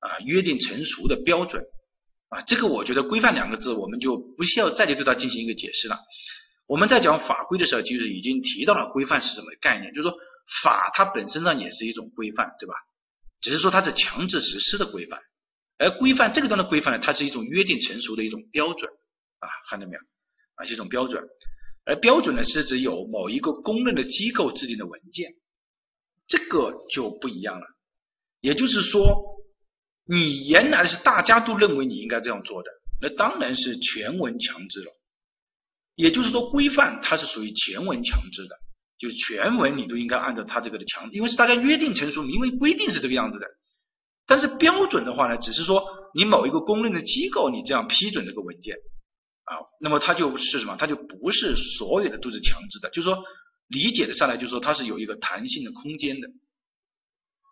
[0.00, 1.64] 啊约定成熟的标准
[2.28, 2.42] 啊。
[2.42, 5.96] 这个我觉得“规范”两个字，我们就不需要再去对它进行一个解释了。
[6.66, 10.18] 我们在讲法规的时候，其实已经提到了规范是什么概念，就是说
[10.62, 12.74] 法它本身上也是一种规范，对吧？
[13.40, 15.20] 只是说它是强制实施的规范，
[15.78, 18.90] 而规范这个端的规范呢，它是一种约定成熟的一种标准
[19.38, 20.00] 啊，看到没有？
[20.56, 21.22] 啊，是一种标准，
[21.84, 25.34] 而标准呢，是指有某一个公认的机构制定的文件。
[26.26, 27.66] 这个就不一样了，
[28.40, 29.44] 也就是说，
[30.04, 34.90] 你原来是大家都认为你应该这样做的，那当然是全文强制了。
[35.96, 38.56] 也就是说，规范它是属于全文强制的，
[38.98, 43.46] 就是全文你都应该按照它这个的强，因为是大家约定成熟，明文规定是这个样子的。
[44.26, 48.76] 但是标准的话呢，只是说你某一个公认的机构你这样批准这个文件
[49.44, 50.76] 啊，那么它就是什么？
[50.76, 53.22] 它就不是所有的都是强制的，就是说
[53.68, 56.28] 理解的上来就是说它是有一个弹性的空间的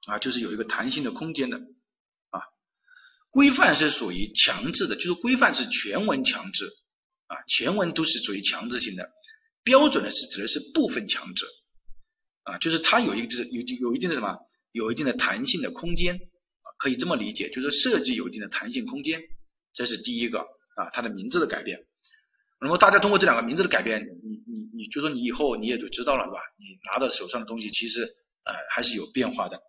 [0.06, 1.58] 啊，就是有一个弹性的空间的
[2.30, 2.42] 啊。
[3.30, 6.70] 规范是属于强制的，就是规范是全文强制
[7.34, 9.10] 啊，全文都是属于强制性的。
[9.62, 11.46] 标准呢是指的是部分强制
[12.44, 14.38] 啊，就是它有一个就是有有一定的什么，
[14.72, 16.16] 有一定的弹性的空间。
[16.16, 19.22] 啊可以这么理解，就是设计有一定的弹性空间，
[19.72, 21.78] 这是第一个啊，它的名字的改变。
[22.60, 26.40] 那么大家通过这两个名字的改变，你你你就说你以后你也就知道了，对吧？
[26.58, 28.02] 你拿到手上的东西其实
[28.44, 29.60] 呃还是有变化的。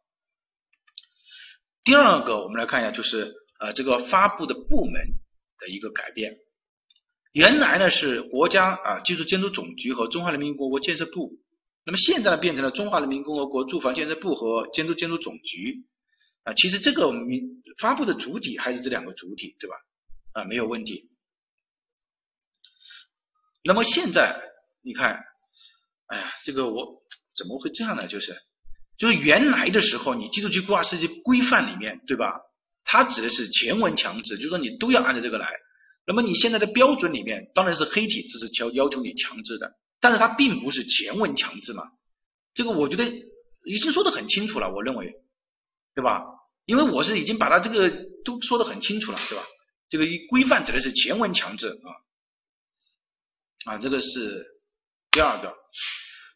[1.84, 5.00] 第二个我们来看一下，就是呃这个发布的部门
[5.60, 6.38] 的一个改变。
[7.36, 11.34] 原来呢是国家啊技术监督总局和中华人民共和国建设部，
[11.86, 15.86] 那么现在呢变成了中华人民共和国住房建设部和监督监督总局。
[16.46, 19.76] 啊，其实这个名发布的主体还是这两个主体，对吧？
[20.32, 21.10] 啊，没有问题。
[23.66, 24.40] 那么现在
[24.82, 25.20] 你看，
[26.06, 27.04] 哎呀，这个我
[27.36, 28.08] 怎么会这样呢？
[28.08, 28.34] 就是，
[28.98, 32.40] 就是原来的时候，你基础区规划设计规范里面，对吧？
[32.86, 35.50] 它指的是前文强制，就是说你都要按照这个来。
[36.06, 41.84] 那么你现在的标准里面，当然是黑体字是要要求你强制的，但是它并不是前文强制嘛。
[42.54, 43.06] 这个我觉得
[43.66, 45.14] 已经说的很清楚了，我认为，
[45.94, 46.24] 对吧？
[46.66, 47.90] 因为我是已经把它这个
[48.24, 49.44] 都说的很清楚了，对吧？
[49.88, 51.70] 这个规范指的是前文强制
[53.66, 54.46] 啊，啊，这个是
[55.12, 55.54] 第二个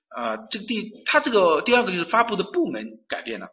[0.10, 3.48] 啊，这个第它这个第二个就是发布的部门改变了，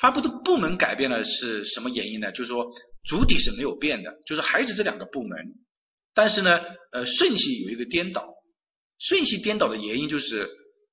[0.00, 2.32] 发布的部门改变了是什么原因呢？
[2.32, 2.72] 就是说
[3.04, 5.38] 主体是没有变的，就是还是这两个部门，
[6.14, 6.58] 但是呢，
[6.92, 8.34] 呃，顺序有一个颠倒，
[8.98, 10.40] 顺序颠倒的原因就是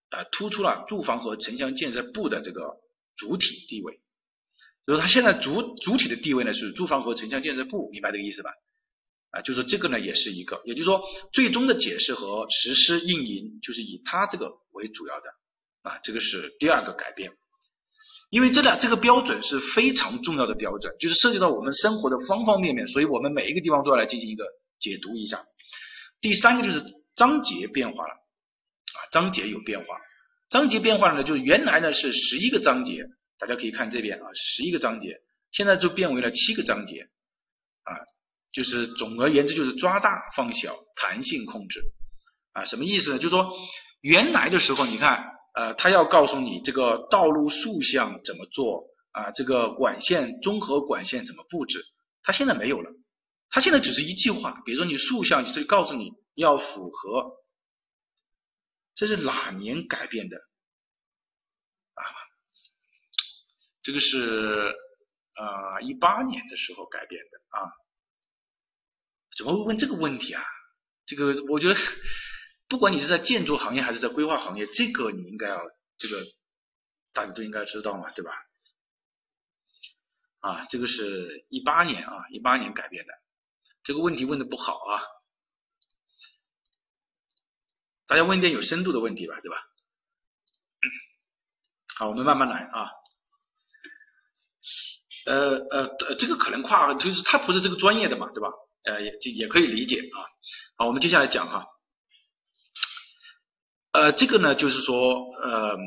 [0.09, 2.77] 呃，突出了住房和城乡建设部的这个
[3.15, 4.01] 主体地位。
[4.85, 8.51] 就是它现在主主体的地位呢是住房和城乡建设部，明白这个意思吧？
[9.31, 15.29] 啊，就是这个呢也是一个，也就是说最终的解释和实施运营就是以它这个为主要的
[15.81, 17.31] 啊，这个是第二个改变。
[18.29, 24.45] 因为这两这个标准是非常重要的标准，就是涉及到我们生活的方方面面，所以我们每一个地方都要来进行一个
[24.79, 25.41] 解读一下。
[26.19, 26.83] 第三个就是
[27.15, 29.85] 章节变化了啊，章节有变化，
[30.49, 33.05] 章节变化了呢，就是原来呢是十一个章节。
[33.39, 37.07] 大家可以看这边啊，十一个章节，现在就变为了七个章节
[37.83, 37.93] 啊，
[38.51, 41.81] 就是总而言之就是抓大放小，弹性控制
[42.53, 43.19] 啊，什么意思呢？
[43.19, 43.45] 就是说
[44.01, 45.23] 原来的时候，你看
[45.57, 51.83] 呃，他要告诉你这个道路竖向怎么做啊，这个管线综合管线怎么布置，
[52.21, 52.91] 他现在没有了，
[53.49, 57.37] 他现在只是一句话，比如说你竖向就是告诉你要符合，
[58.93, 60.37] 这是哪年改变的？
[60.37, 62.03] 啊
[63.81, 64.75] 这个是
[65.33, 67.65] 啊一八年的时候改变的啊，
[69.35, 70.43] 怎么会问这个问题啊？
[71.07, 71.75] 这个我觉得
[72.69, 75.61] 不管你是在建筑行业还是在规划行业，这个你应该要
[75.97, 76.25] 这个
[77.13, 78.31] 大家都应该知道嘛，对吧？
[80.39, 83.13] 啊，这个是一八年啊一八年改变的，
[83.83, 85.01] 这个问题问的不好啊，
[88.05, 89.57] 大家问点有深度的问题吧，对吧？
[91.97, 92.91] 好，我们慢慢来啊。
[95.25, 98.49] 呃呃，这个可能跨就是他不是这个专业的嘛，对吧？
[98.83, 100.19] 呃，也也可以理解啊。
[100.77, 101.65] 好，我们接下来讲哈。
[103.91, 105.77] 呃，这个呢，就是说，呃，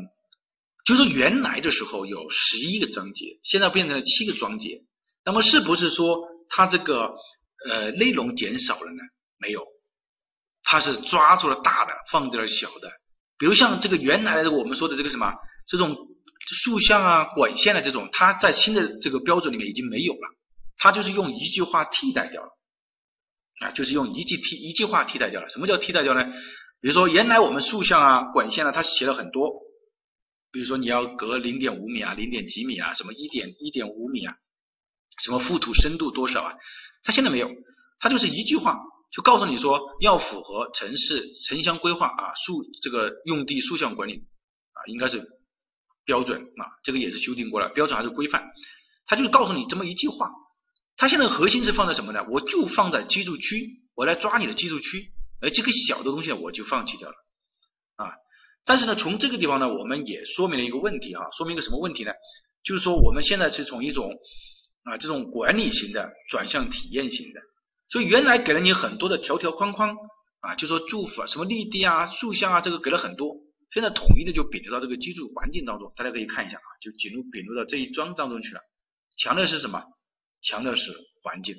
[0.85, 4.83] 就是原来的时候有十一个章节，现在变成了七个章节。
[5.25, 7.15] 那么是不是说它这个
[7.69, 9.03] 呃内容减少了呢？
[9.39, 9.65] 没有，
[10.63, 12.91] 它是抓住了大的，放掉了小的。
[13.39, 15.33] 比如像这个原来的我们说的这个什么
[15.67, 16.07] 这种。
[16.53, 20.37] 竖向啊、管线的这种，它在新的这个标准里面已经没有了，
[20.79, 22.49] 它就是用一句话替代掉了，
[23.61, 25.49] 啊，就是用一句替一句话替代掉了。
[25.51, 26.27] 什么叫替代掉呢？
[26.81, 29.51] 比如说原来我们竖向啊、管线啊，它写了很多，
[30.51, 34.35] 比如说你要隔零点五米啊、零点几米啊、什么一点一点五米啊、
[35.23, 36.55] 什么覆土深度多少啊，
[37.05, 37.51] 它现在没有，
[37.99, 38.79] 它就是一句话
[39.13, 44.25] 就告诉你说要符合城市城乡规划啊、竖这个用地竖向管理
[44.73, 45.41] 啊，应该是。
[46.07, 48.43] 标准啊，这个也是修订过了，标准还是规范，
[49.07, 50.33] 他就告诉你这么一句话。
[50.97, 52.27] 他现在核心是放在什么呢？
[52.31, 57.15] 我就放在居住区，我来抓你的居住区，而这个小的东西，我就放弃掉了
[57.97, 58.13] 啊。
[58.65, 62.13] 但是呢，从这个地方呢，我们也说明了一个问题啊，说明一个什么问题呢？
[62.63, 64.13] 就是说我们现在是从一种
[64.85, 67.41] 啊这种管理型的转向体验型的，
[67.89, 69.97] 所以原来给了你很多的条条框框
[70.41, 73.35] 啊，就说住房什么绿地啊、树向啊，这个给了很多。
[73.73, 78.61] 现在统一的就并入到这个居住环境当中，大家可以看一下啊，就进入并入到这一章当中去了。
[79.17, 79.83] 强调是什么？
[80.43, 81.55] 强调是环境。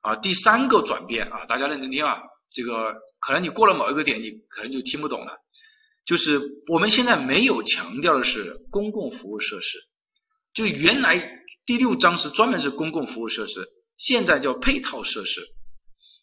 [0.00, 2.20] 啊，第三个转变啊，大家认真听啊，
[2.54, 5.36] 这个可能你过了某一个点，你可能就听不懂了。
[6.06, 9.78] 就是我们现在没有强调的是公共服务设施，
[10.54, 15.40] 就原来第六章是专门是公共服务设施，现在叫配套设施。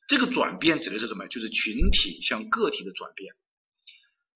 [0.08, 1.28] 这个转变指的是什么？
[1.28, 3.34] 就是群体向个体的转变。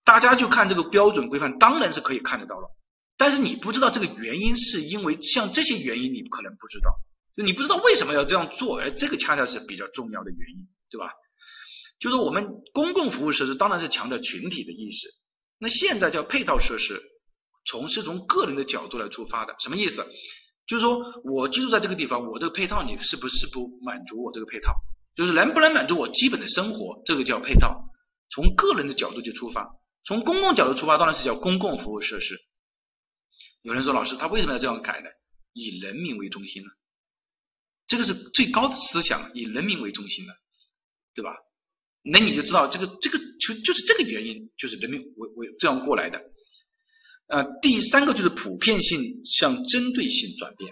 [0.03, 2.69] 大家就看这个标准规范，当然是可以看得到了，
[3.17, 6.91] 但是你不知道这个原因，是因为像这些原因你可能不知道，
[7.35, 11.11] 就你不知道为什么要这样做，而这个恰恰是比较重要的原因，对吧？
[11.99, 15.07] 就是我们公共服务设施当然是强调群体的意识，
[15.57, 17.01] 那现在叫配套设施，
[17.65, 20.05] 从是从个人的角度来出发的，什么意思？
[20.67, 24.73] 就是说我居住在这个地方，我这个配套你是不是不满足我这个配套？
[25.15, 27.85] 就是能不能满足我基本的生活，这个叫配套，
[28.29, 29.65] 从个人的角度去出发。
[30.03, 32.37] 从公共角度出发，当然是叫公共服务设施。
[33.61, 35.09] 有人说，老师他为什么要这样改呢？
[35.53, 36.69] 以人民为中心呢？
[37.87, 40.33] 这个是最高的思想，以人民为中心的，
[41.13, 41.35] 对吧？
[42.05, 46.21] 那你就知道这个这个就就是这个原因，就是人民为为这样过来的。
[47.27, 50.71] 呃，第三个就是普遍性向针对性转变。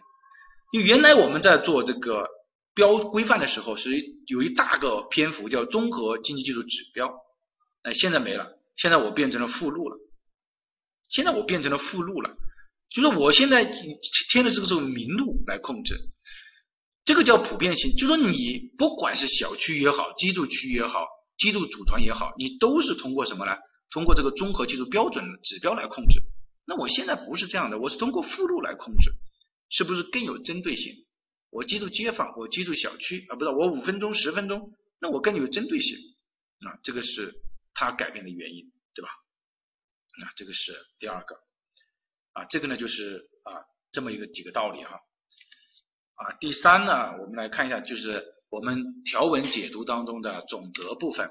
[0.72, 2.28] 因为原来我们在做这个
[2.76, 3.92] 标规范的时候，是
[4.28, 7.12] 有一大个篇幅叫综合经济技术指标，
[7.82, 8.60] 哎，现在没了。
[8.76, 9.98] 现在我变成了附录了，
[11.08, 12.36] 现在我变成了附录了，
[12.90, 13.66] 就是我现在
[14.32, 15.96] 添的这个是名录来控制，
[17.06, 21.06] 这个叫普遍性，就说你不管是小区也好，居住区也好，
[21.38, 23.52] 居住组团也好，你都是通过什么呢？
[23.90, 26.22] 通过这个综合技术标准指标来控制。
[26.66, 29.12] 那我现在不是这样的，我是通过附录来控制，
[29.70, 31.06] 是不是更有针对性？
[31.50, 35.98] 我居住街坊，我居住小区啊，不是我五分钟、十分钟，那我更有针对性
[36.68, 37.34] 啊，这个是。
[37.76, 39.10] 它改变的原因，对吧？
[39.10, 41.36] 啊这个是第二个
[42.34, 45.02] 啊，这个呢就是啊这么一个几个道理哈
[46.14, 46.34] 啊。
[46.40, 51.28] 第三呢，我们来看一下，就是我们条文解读当中的总则部分。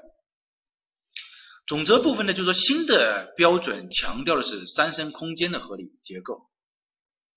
[1.65, 6.35] 总则部分呢，就是说新的标准强调的是三生空间的合理结构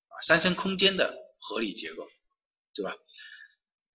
[0.08, 2.08] 啊，三生空间的合理结构，
[2.74, 2.96] 对吧？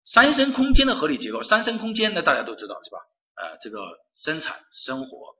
[0.04, 2.98] 三生空间的合理结构，三生空间呢大家都知道是吧？
[3.34, 3.80] 呃，这个
[4.14, 5.34] 生产生活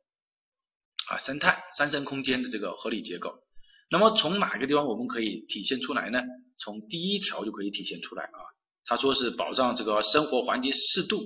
[1.11, 3.41] 啊，生态三生空间的这个合理结构，
[3.89, 6.21] 那么从哪个地方我们可以体现出来呢？
[6.59, 8.41] 从第一条就可以体现出来啊。
[8.91, 11.23] 他说是保障这个生活环境适度，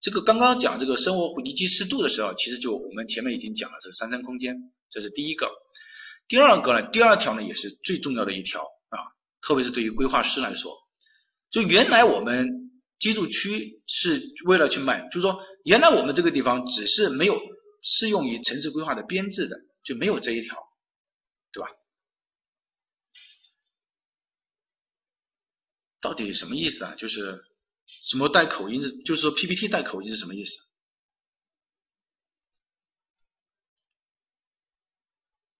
[0.00, 4.56] 这个刚刚讲这个生活宜居适度的时候，其实就我们前面已经讲了这个三三空间，
[4.88, 5.50] 这是第一个。
[6.28, 8.98] 第二个呢，第二条呢也是最重要的一条啊，
[9.40, 10.78] 特别是对于规划师来说，
[11.50, 12.60] 就原来我们。
[13.02, 17.36] 居住区是为了去满，就是说，原来我们这个地方只是没有
[17.82, 20.56] 适用于城市规划的编制的，就没有这一条，
[21.52, 21.68] 对吧？
[26.02, 26.94] 到底什么意思啊？
[26.96, 27.42] 就是
[28.02, 30.58] 什么带口音是，就是说 PPT 带口音是什么意思？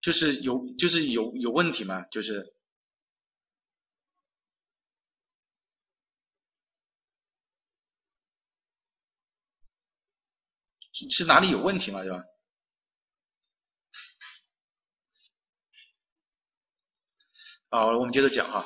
[0.02, 2.02] 就是有，就是有有问题吗？
[2.10, 2.54] 就是。
[11.10, 12.02] 是哪里有问题吗？
[12.02, 12.22] 对吧？
[17.70, 18.64] 好，我们接着讲哈。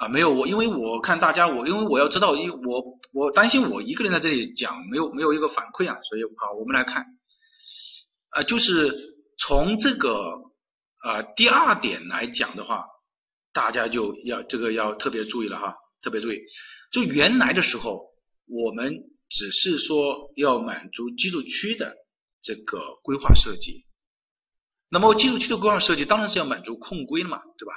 [0.00, 2.82] 啊，没有我，因为我看大家，我因为我要知道，因为我
[3.12, 7.04] 我担心我一个人在这里讲，没有没有一个反馈啊，所以好，我们来看，
[8.30, 8.96] 啊，就是
[9.38, 10.10] 从这个
[11.02, 12.86] 啊第二点来讲的话，
[13.52, 16.38] 大家就要这个要特别注意了哈，特别注意，
[16.90, 18.08] 就原来的时候
[18.48, 19.06] 我们。
[19.32, 21.94] 只是说要满足居住区的
[22.42, 23.86] 这个规划设计，
[24.90, 27.72] 那么居住区的规划设计当然是要满足控规的嘛，对吧？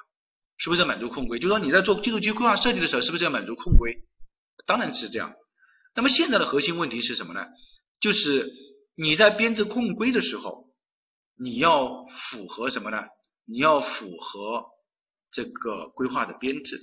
[0.58, 1.39] 是不是要满足控规？
[1.39, 4.04] 就说你在做居住区规划设计的时候，是不是要满足控规？
[4.66, 5.34] 当然是这样。
[5.95, 7.41] 那么现在的核心问题是什么呢？
[7.99, 8.51] 就是
[8.95, 10.70] 你在编制控规的时候，
[11.38, 12.97] 你要符合什么呢？
[13.45, 14.66] 你要符合
[15.32, 16.78] 这个规划的编制。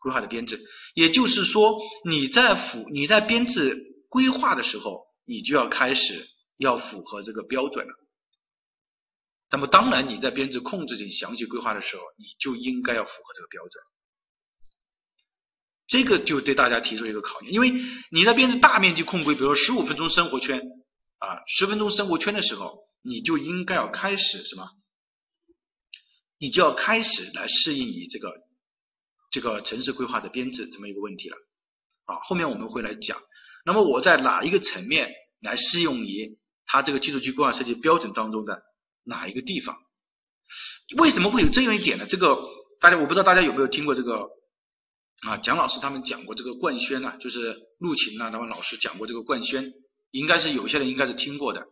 [0.00, 0.60] 规划的编制，
[0.94, 7.92] 也就是说，你在符你在编制规划的时候，你就要开始要符合这个标准了。
[9.50, 13.82] 那么，当然你在编制控制性详细规划的时候，你就应该要符合这个标准。
[15.86, 17.72] 这个就对大家提出一个考验，因为
[18.10, 20.60] 你在编制大面积控规，比如说十五分钟生活圈
[21.18, 24.68] 啊，十分钟生活圈的时候，你就应该要开始什么？
[26.38, 28.46] 你就要开始来适应你这个。
[29.30, 31.36] 这个城市规划的编制这么一个问题了，
[32.06, 33.20] 啊，后面我们会来讲。
[33.66, 38.62] 那么我在哪一个层面来适用于它这个基础区规划设计标准当中的
[39.08, 39.76] 哪一个地方？
[40.98, 42.06] 为什么会有这样一点呢？
[42.06, 42.38] 这个
[42.80, 44.28] 大家我不知道大家有没有听过这个
[45.20, 49.72] 啊，蒋老师他们讲过这个冠宣呐，就是陆勤呐，他们老师讲过这个冠宣，
[50.10, 51.66] 应该是有些人应该是听过的，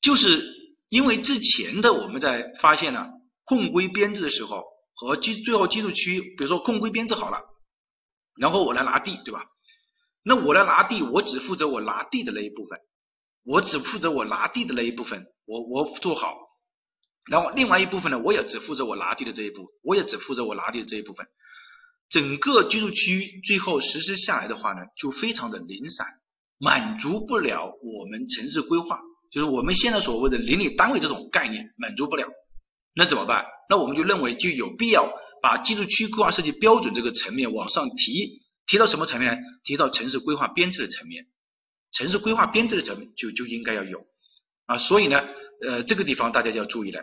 [0.00, 3.08] 就是因为之前的我们在发现呢
[3.44, 4.64] 控规编制的时候
[4.94, 7.40] 和基最后基础区，比如说控规编制好了，
[8.36, 9.44] 然后我来拿地，对吧？
[10.24, 12.78] 那我来拿地，我只负责我拿地的那一部分，
[13.44, 16.36] 我只负责我拿地的那一部分，我我做好，
[17.30, 21.26] 然后另外一部分呢，我也只负责我拿地的这一部，我也只负责我拿地的这一部分。
[22.08, 26.06] 整个居住区最后实施下来的话呢，就非常的零散，
[26.58, 32.28] 满足不了我们城市规划，就是我们现在所谓的邻里单位这种概念满足不了，
[32.94, 33.46] 那怎么办？
[33.68, 39.38] 那我们就认为就有必要把居住区规划设计标准这个层面往上提，提到什么层面呢？
[39.64, 41.26] 提到城市规划编制的层面，
[41.92, 44.04] 城市规划编制的层面就就应该要有
[44.66, 45.18] 啊，所以呢，
[45.60, 47.02] 呃，这个地方大家就要注意了。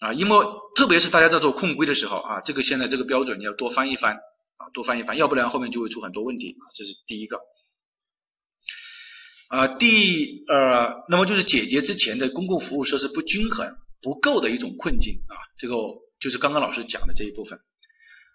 [0.00, 6.62] 啊，因为特别是大家在做控规的时候啊，这个现在这个标准你要多翻一翻啊，多翻一翻，要不然后面就会出很多问题啊。
[6.74, 7.40] 这是第一个。
[9.48, 15.36] 啊，第呃，那么就是解决之前的公共服务设施不均衡、不够的一种困境啊。
[15.58, 15.76] 这个
[16.18, 17.60] 就是刚刚老师讲的这一部分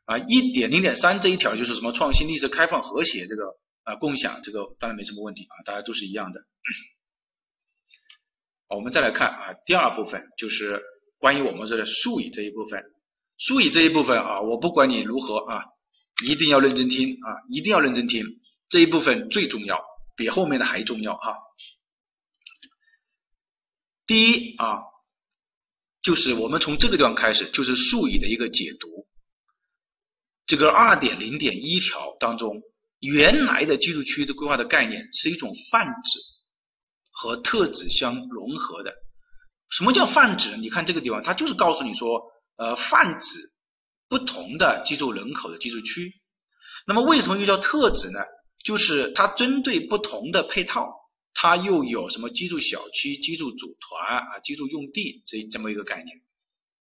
[0.06, 0.18] 啊。
[0.18, 3.44] 一点零点三这一条就是什么创新、绿色、开放、和谐这个
[3.84, 6.40] 啊共享，这个当然没什么问题啊，大家都是一样的。
[8.70, 10.82] 我们再来看啊，第二部分就是。
[11.22, 12.82] 关于我们这个术语这一部分，
[13.38, 15.66] 术语这一部分啊，我不管你如何啊，
[16.26, 18.24] 一定要认真听啊，一定要认真听，
[18.70, 19.84] 这一部分最重要，
[20.16, 21.36] 比后面的还重要哈。
[24.08, 24.80] 第一啊，
[26.02, 29.06] 就是我们从这个地方开始，就是术语的一个解读。
[30.46, 32.62] 这个二点零点一条当中，
[33.02, 36.20] 原来的居住区的规划的概念是一种泛指
[37.22, 38.94] 和特指相融合的。
[39.70, 40.56] 什么叫泛指？
[40.56, 43.38] 你看这个地方，它就是告诉你说，呃，泛指
[44.08, 46.14] 不同的居住人口的居住区。
[46.88, 48.20] 那么为什么又叫特指呢？
[48.64, 50.94] 就是它针对不同的配套，
[51.34, 56.18] 它又有什么居住小区、居住组团啊、居住用地这这么一个概念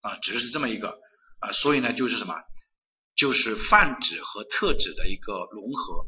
[0.00, 1.00] 啊，只是这么一个
[1.40, 2.34] 啊，所以呢，就是什么？
[3.16, 6.06] 就是泛指和特指的一个融合。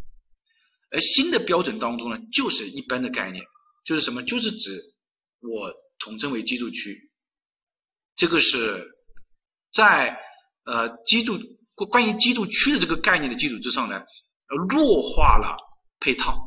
[0.92, 3.44] 而新的标准当中呢，就是一般的概念，
[3.90, 4.22] 就是什么？
[4.22, 4.80] 就是指
[5.40, 5.74] 我。
[6.02, 7.10] 统称为居住区，
[8.16, 8.88] 这个是
[9.70, 10.18] 在
[10.64, 11.38] 呃居住
[11.90, 14.02] 关于居住区的这个概念的基础之上呢，
[14.70, 15.58] 弱化了
[16.00, 16.38] 配套，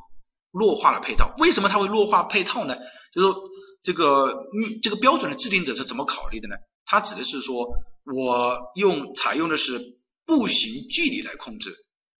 [0.51, 1.35] 弱化了配套。
[1.37, 2.75] 为什么它会弱化配套呢？
[3.13, 3.43] 就是说
[3.83, 6.55] 这个嗯这个标准的制定者是怎么考虑的呢？
[6.85, 7.67] 它指的是说
[8.11, 9.79] 我用采用的是
[10.25, 11.75] 步行距离来控制，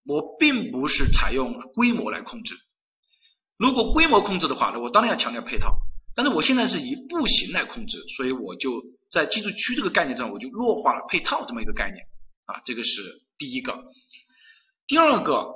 [0.06, 2.54] 我并不是采用规模来控制。
[3.58, 5.78] 如果规模控制的话，那我当然要强调配套。
[6.16, 12.06] 但是我现在是以步行来控制，所以我就在居住区这个概念上，我就弱化了配套这么一个概念
[12.46, 13.84] 啊，这个是第一个。
[14.86, 15.56] 第二个，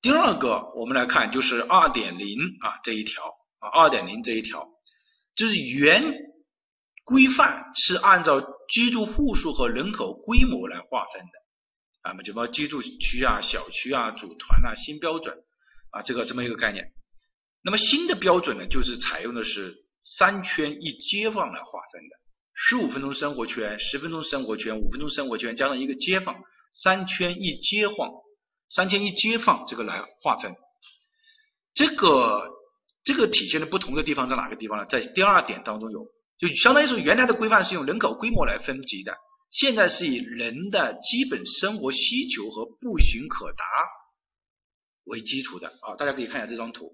[0.00, 3.24] 第二个我们来看就是二点零啊这一条
[3.58, 4.68] 啊二点零这一条，
[5.34, 6.02] 就是原
[7.04, 8.40] 规范是按照
[8.70, 11.43] 居住户数和人口规模来划分的。
[12.04, 15.34] 啊，么就包括居住区啊、小区啊、组团啊、新标准
[15.90, 16.92] 啊，这个这么一个概念。
[17.62, 22.16] 那么新的标准呢，就是采用的是三圈一街坊来划分的，
[22.52, 26.36] 十五分钟生活圈、十分钟生活圈、五分钟生活圈加上一个街坊，
[26.74, 28.10] 三圈一街坊，
[28.68, 30.54] 三圈一街坊这个来划分。
[31.72, 32.50] 这个
[33.02, 34.84] 这个体现的不同的地方在哪个地方呢？
[34.84, 39.16] 在第二点当中有，就相当于说原来的规范是用人口规模来分级的。
[39.54, 43.64] 现在是以人的基本生活需求和步行可达
[45.04, 46.92] 为基础的啊，大家可以看一下这张图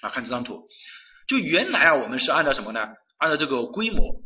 [0.00, 0.70] 啊，看这张图，
[1.28, 2.80] 就原来啊，我们是按照什么呢？
[3.18, 4.22] 按照这个规模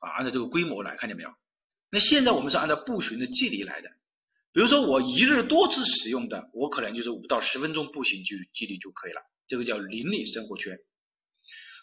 [0.00, 1.30] 啊，按照这个规模来看见没有？
[1.88, 3.88] 那现在我们是按照步行的距离来的，
[4.52, 10.78] 比如说我一日多次使用的，我可能就是五到十分钟步行距距离就可以了，这个叫邻里生活圈。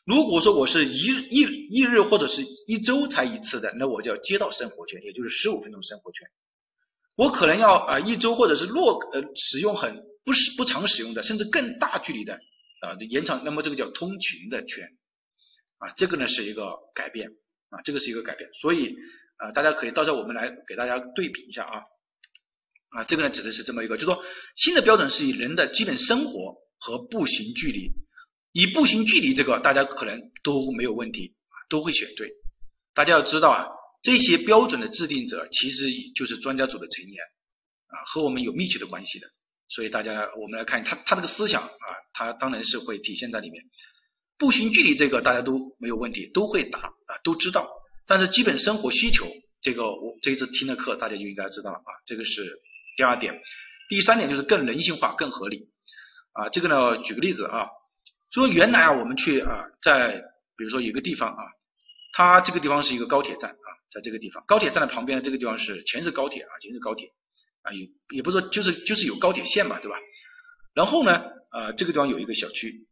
[0.06, 6.28] 如果说我是一一一日或者是一周才一次的，那我叫街道生活圈，也就是十五分钟生活圈。
[7.16, 12.34] 我可能要啊一周或者是落呃使用很不是不常使用的，甚至更大距离的
[12.82, 14.90] 啊延长，那么这个叫通勤的圈
[15.78, 17.30] 啊，这个呢是一个改变
[17.70, 18.50] 啊，这个是一个改变。
[18.60, 18.98] 所以
[19.38, 21.84] 啊大家可以到时候我们来给大家对比一下啊
[22.90, 24.22] 啊这个呢指的是这么一个，就是说
[24.58, 28.03] 新的标准是以人的基本生活和步行距离。
[28.54, 31.34] 以步行距离这个，大家可能都没有问题
[31.70, 32.32] 都会选对。
[32.94, 33.66] 大家要知道啊，
[34.04, 37.26] 这些标准的制定者其实就是专家组的成员
[37.88, 39.28] 啊，和我们有密切的关系的。
[39.70, 43.64] 所以大家我们来看他他这个思想啊，他当然是会体现在里面。
[44.38, 47.68] 步行距离这个大家都没有问题，都会答啊，都知道。
[48.06, 49.26] 但是基本生活需求，
[49.62, 52.62] 这个我这一次听的课大家就应该知道了啊，这个是
[52.98, 53.42] 第二点。
[53.90, 55.70] 第三点就是更人性化、更合理
[56.34, 56.50] 啊。
[56.50, 57.68] 这个呢，举个例子啊，
[58.34, 60.24] 说原来啊，我们去啊，在
[60.58, 61.44] 比如说有个地方啊，
[62.14, 67.12] 它这个地方是一个高铁站啊，在这个地方，高铁站的旁边这个地方是全是高铁啊，全是高铁
[67.62, 69.98] 啊，也也不是说就是就是有高铁线嘛，对吧？
[70.74, 71.22] 然后呢，
[71.52, 72.88] 呃，这个地方有一个小区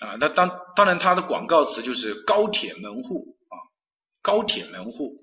[0.00, 3.54] 啊，那当当然它的广告词就是高铁门户啊。
[4.20, 5.22] 高铁门户，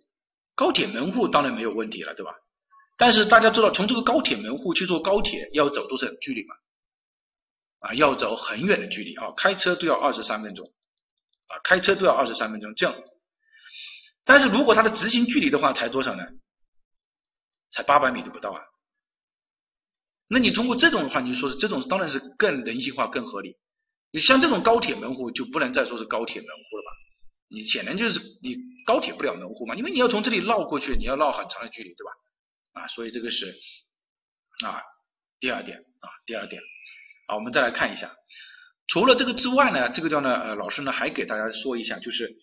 [0.56, 2.32] 高铁门户当然没有问题了，对吧？
[2.98, 6.56] 但是大家知道，从这个高铁门户去坐高铁要走多少距离吗？
[7.84, 10.66] 啊，要走很远的距离啊，开车都要二十三分钟
[11.48, 12.96] 啊，开车都要二十三分钟这样。
[14.24, 16.24] 但是如果它的直行距离的话，才多少呢？
[17.72, 18.62] 才八百米都不到啊。
[20.28, 23.58] 那你通过这种的话，你说是这种当然是更人性化、更合理。
[24.12, 26.92] 你像这种高铁门户就不能再说是高铁门户了吧？
[27.50, 28.56] 你显然就是你
[28.86, 32.12] 高铁不了门户嘛，因为你要从这里绕过去，你要绕很长的距离，对吧？
[32.82, 33.54] 啊，所以这个是
[34.66, 34.82] 啊
[35.40, 36.62] 第二点啊第二点，
[37.28, 38.16] 好我们再来看一下，
[38.88, 42.36] 除了这个之外呢，这个地方呢，呃，老师呢还给大家说一下，就是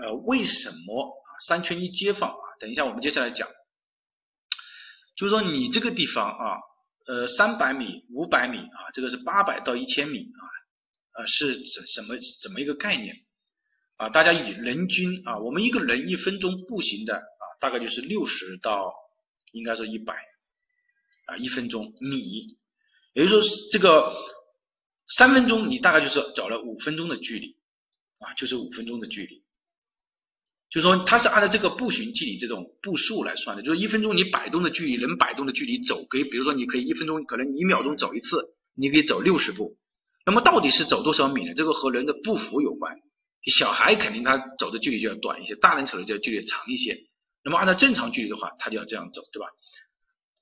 [0.00, 1.12] 呃为什么
[1.46, 3.48] 三圈一街坊啊，等一下我们接下来讲，
[5.16, 6.58] 就是说你这个地方啊，
[7.06, 10.42] 呃三百米、五百米啊，这个是八百到一千米啊，
[11.20, 13.16] 呃是怎什么怎么一个概念？
[13.96, 18.94] 啊，大家以人均啊，我们一个人一分钟步行的啊，大概就是六十到
[19.52, 20.14] 应该是一百
[21.26, 22.56] 啊一分钟米，
[23.12, 24.14] 也就是说这个
[25.08, 27.56] 三分钟你大概就是走了五分钟的距离
[28.18, 29.42] 啊，就是五分钟的距离，
[30.70, 39.76] 就说它是按照这个步行距离这种步数来算的，就是一分钟你摆动的距离，能摆动的距离走，可以比如说你可以一分钟可能一秒钟走一次，你可以走六十步，
[40.26, 41.54] 那么到底是走多少米呢？
[41.54, 42.96] 这个和人的步幅有关。
[43.46, 46.98] 小孩肯定他走的距离就要短一些，大人走的就要距离长一些。
[47.42, 49.46] 那么按照正常距离的话，他就要这样走，对吧？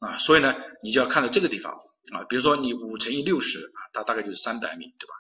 [0.01, 1.73] 啊，所以呢，你就要看到这个地方
[2.12, 5.14] 啊，比如说你五乘以六十啊，它大概就是三百米，对吧？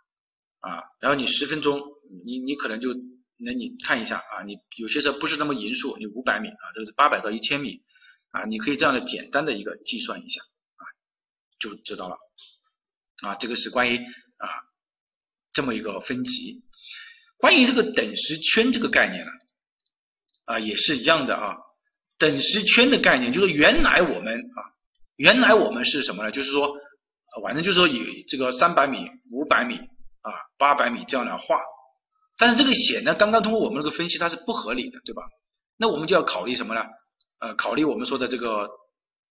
[0.70, 1.80] 啊，然后你十分钟，
[2.24, 2.94] 你你可能就
[3.38, 7.82] 那你看一下啊，你有些时候不是那么匀速，你五百米啊，这个是八百到一千米
[8.30, 10.82] 啊，你可以这样的简单的一个计算一下啊，
[11.58, 12.16] 就知道了
[13.22, 14.46] 啊，这个是关于啊
[15.52, 16.62] 这么一个分级。
[17.38, 19.30] 关于这个等时圈这个概念呢，
[20.44, 21.56] 啊，也是一样的啊。
[22.18, 24.60] 等时圈的概念就是原来我们啊，
[25.16, 26.30] 原来我们是什么呢？
[26.30, 26.72] 就是说，
[27.42, 31.58] 反正就是说以这个三百米、五百米啊、八百米这样来画。
[32.38, 35.22] 但是这个显然刚刚通过我们这个分析，它是不合理的，对吧？
[35.78, 36.82] 那我们就要考虑什么呢？
[37.40, 38.68] 呃，考虑我们说的这个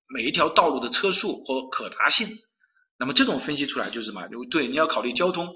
[0.08, 2.28] 每一条道路的车速和可达性。
[2.98, 4.28] 那么这种分析出来就是什么？
[4.28, 5.48] 就对，你要考虑交通。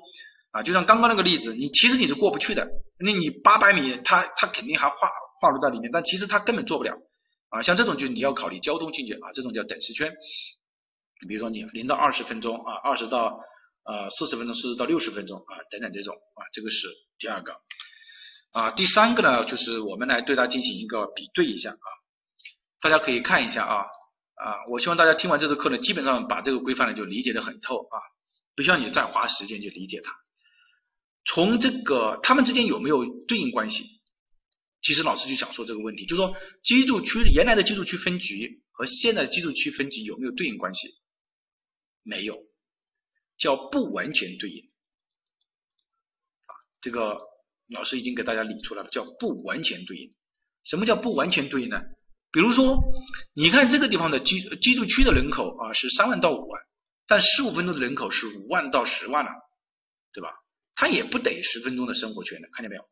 [0.51, 2.67] 啊，就像刚刚那个例子，你其实你是过不去的，
[2.99, 4.95] 那你八百米，它它肯定还划
[5.39, 6.97] 划入到里面，但其实它根本做不了。
[7.49, 10.13] 啊，像这种就是你要考虑交通进去啊，这种叫等时圈。
[11.27, 13.39] 比如说你零到二十分钟啊，二十到
[13.83, 16.87] 呃四十分钟，四十到六十分钟啊，等等这种啊，这个是
[17.17, 17.53] 第二个。
[18.51, 21.87] 啊，第三个呢，就是我们来对它进行一个比对一下啊，
[22.81, 23.85] 大家可以看一下啊
[24.35, 27.99] 啊，我希望大家听完这次课呢，基本上把这个规范呢就理解的很透啊，
[28.55, 30.11] 不需要你再花时间去理解它。
[31.25, 33.98] 从这个他们之间有没有对应关系？
[34.81, 40.87] 其实老师就想说这个问题，就是说居住区原来的居住区分级和现在的居住区分级有没有对应关系？
[42.03, 42.37] 没有，
[43.37, 44.63] 叫不完全对应。
[46.45, 46.51] 啊，
[46.81, 47.17] 这个
[47.67, 50.15] 老师已经给大家理出来了，叫不完全对应。
[50.63, 51.81] 什么叫不完全对应呢？
[52.31, 52.77] 比如说，
[53.33, 56.61] 你看这个地方的居居住区的人口啊是三万到五万，
[57.07, 59.31] 但十五分钟的人口是五万到十万了，
[60.13, 60.29] 对吧？
[60.75, 62.89] 它也不等于十分钟的生活圈的，看见没有？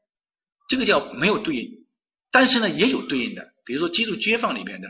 [0.67, 1.85] 这个叫没有对应，
[2.31, 4.87] 但是呢也有对应的，比如说居住街坊里面的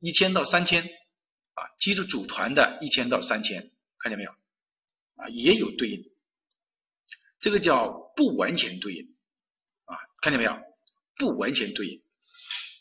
[0.00, 4.30] 一千到三千啊，居住组团的一千到三千，看见没有？
[5.16, 6.04] 啊，也有对应，
[7.40, 9.14] 这个叫不完全对应
[9.84, 10.56] 啊，看见没有？
[11.16, 12.02] 不完全对应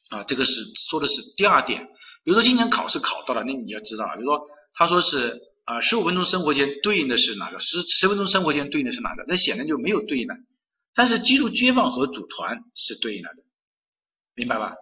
[0.09, 1.85] 啊，这个是说的是第二点。
[2.23, 5.41] 比如说今年考试考到了，那你要知道，比如说他说是。
[5.65, 7.57] 啊，十五分钟生活圈对应的是哪个？
[7.59, 9.25] 十十分钟生活圈对应的是哪个？
[9.27, 10.35] 那显然就没有对应的。
[10.95, 13.29] 但是居住街坊和组团是对应的，
[14.33, 14.73] 明白吧？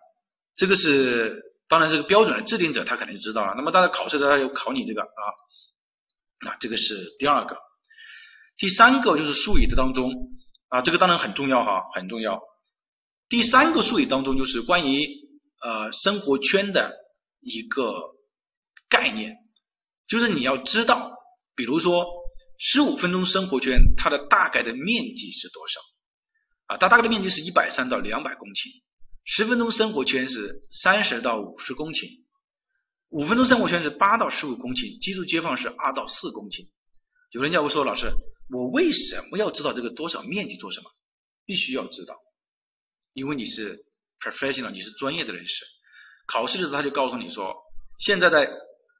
[0.55, 3.55] 这个是当然，这个标准的制定者他肯定知道了。
[3.57, 5.24] 那么大家考试的时候又考你这个啊，
[6.45, 7.57] 那这个是第二个。
[8.57, 10.11] 第三个就是术语的当中
[10.68, 12.39] 啊，这个当然很重要哈，很重要。
[13.28, 15.07] 第三个术语当中就是关于
[15.64, 16.93] 呃生活圈的
[17.39, 18.11] 一个
[18.88, 19.36] 概念。
[20.05, 21.11] 就是你要知道，
[21.55, 22.05] 比如说
[22.59, 25.80] 十五分钟生活圈，它的大概的面积是多少
[26.68, 26.78] 啊？
[26.78, 28.82] 它大概的面积是一百三到两百公顷。
[29.26, 32.24] 十分钟生活圈是三十到五十公顷，
[33.09, 36.70] 五分钟生活圈是八到十五公顷，居住街坊是二到四公顷。
[37.32, 38.11] 有人叫我说老师，
[38.49, 40.89] 我为什么要知道这个多少面积做什么？
[41.45, 42.16] 必须要知道，
[43.14, 43.86] 因为你是
[44.20, 45.66] professional，你是专业的人士。
[46.26, 47.53] 考试的时候他就告诉你说，
[47.99, 48.49] 现在在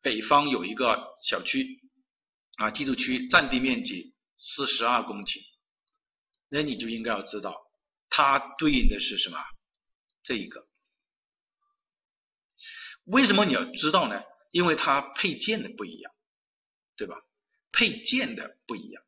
[0.02, 1.66] 北方有一个小区
[2.58, 5.40] 啊，居住区占地面积四十二公顷，
[6.54, 7.66] 那你就应该要知道，
[8.10, 9.40] 它对应的是什么？
[10.22, 10.68] 这一个。
[13.06, 14.22] 为什么你要知道呢？
[14.52, 16.14] 因为它配件的不一样，
[16.96, 17.16] 对吧？
[17.72, 19.04] 配件的不一样，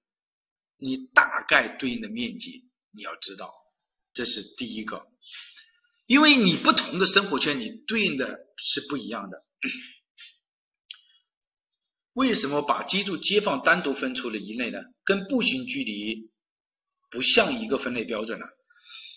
[0.77, 3.53] 你大概对应的面积你要知道，
[4.15, 5.07] 这是第一个。
[6.07, 9.45] 因为你不同的生活圈，你对应的是不一样的。
[12.13, 14.79] 为什么把居住街坊单独分出了一类呢？
[15.03, 16.31] 跟步行距离
[17.15, 18.45] 不像一个分类标准了？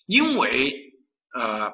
[0.07, 0.95] 因为
[1.35, 1.73] 呃，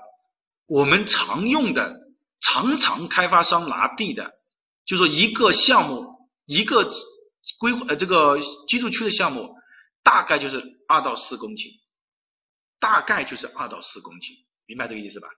[0.66, 2.00] 我们常用的、
[2.40, 4.32] 常常开发商拿地的，
[4.86, 6.90] 就说一个项目一个
[7.60, 9.54] 规呃这个居住区的项目，
[10.02, 11.80] 大概就是二到四公顷，
[12.80, 14.44] 大概就是二到四公顷。
[14.66, 15.28] 明白这个意思吧？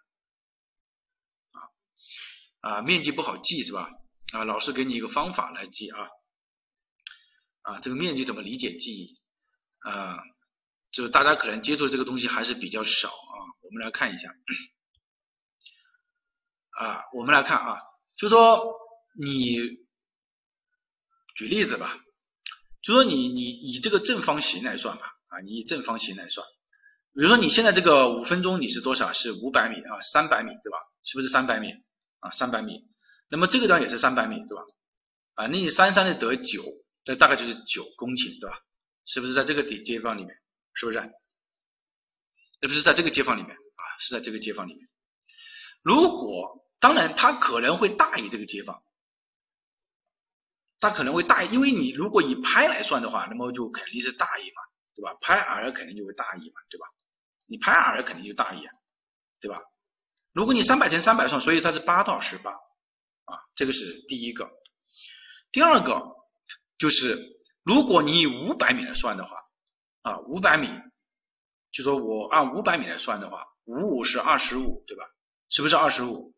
[2.62, 3.90] 啊啊，面积不好记是吧？
[4.32, 5.98] 啊，老师给你一个方法来记啊
[7.62, 9.18] 啊，这个面积怎么理解记忆
[9.80, 10.18] 啊？
[10.96, 13.36] 就是大家可能接触这个东西还是比较少啊。
[13.60, 14.30] 我们来看一下
[16.70, 17.76] 啊，我们来看啊，
[18.16, 18.64] 就说
[19.20, 19.58] 你
[21.34, 21.98] 举例子吧，
[22.80, 26.46] 就说你你以这个正方形来算吧啊，你以正方形来算。
[27.12, 29.12] 比如说你现在这个五分钟你是多少？
[29.12, 30.78] 是五百米啊，三百米对吧？
[31.04, 31.72] 是不是三百米
[32.20, 32.30] 啊？
[32.30, 32.86] 三百米，
[33.28, 34.62] 那么这个地方也是三百米对吧？
[35.34, 36.64] 啊，那你三三的得九，
[37.04, 38.58] 这大概就是九公顷对吧？
[39.04, 40.34] 是不是在这个地街坊里面？
[40.76, 40.98] 是不是？
[42.60, 43.82] 这不是在这个街坊里面啊？
[43.98, 44.88] 是在这个街坊里面。
[45.82, 48.82] 如果当然它可能会大于这个街坊，
[50.78, 54.62] 它可能会大，因为你如果以拍来算的话，那么就肯定是大于嘛，
[54.94, 55.16] 对吧？
[55.20, 56.86] 拍 r 肯定就会大于嘛，对吧？
[57.46, 58.72] 你拍 r 肯定就大一点，
[59.40, 59.60] 对吧？
[60.32, 64.50] 如果你三百乘三百算，所以它是八到十八啊，这个是第一个。
[65.52, 66.14] 第二个
[66.78, 69.36] 就是如果你以五百米来算的话
[70.06, 70.68] 啊，五百米，
[71.72, 75.04] 就说我按五百米来算的话，五五是二十五，对吧？
[75.50, 76.32] 是不是二十五？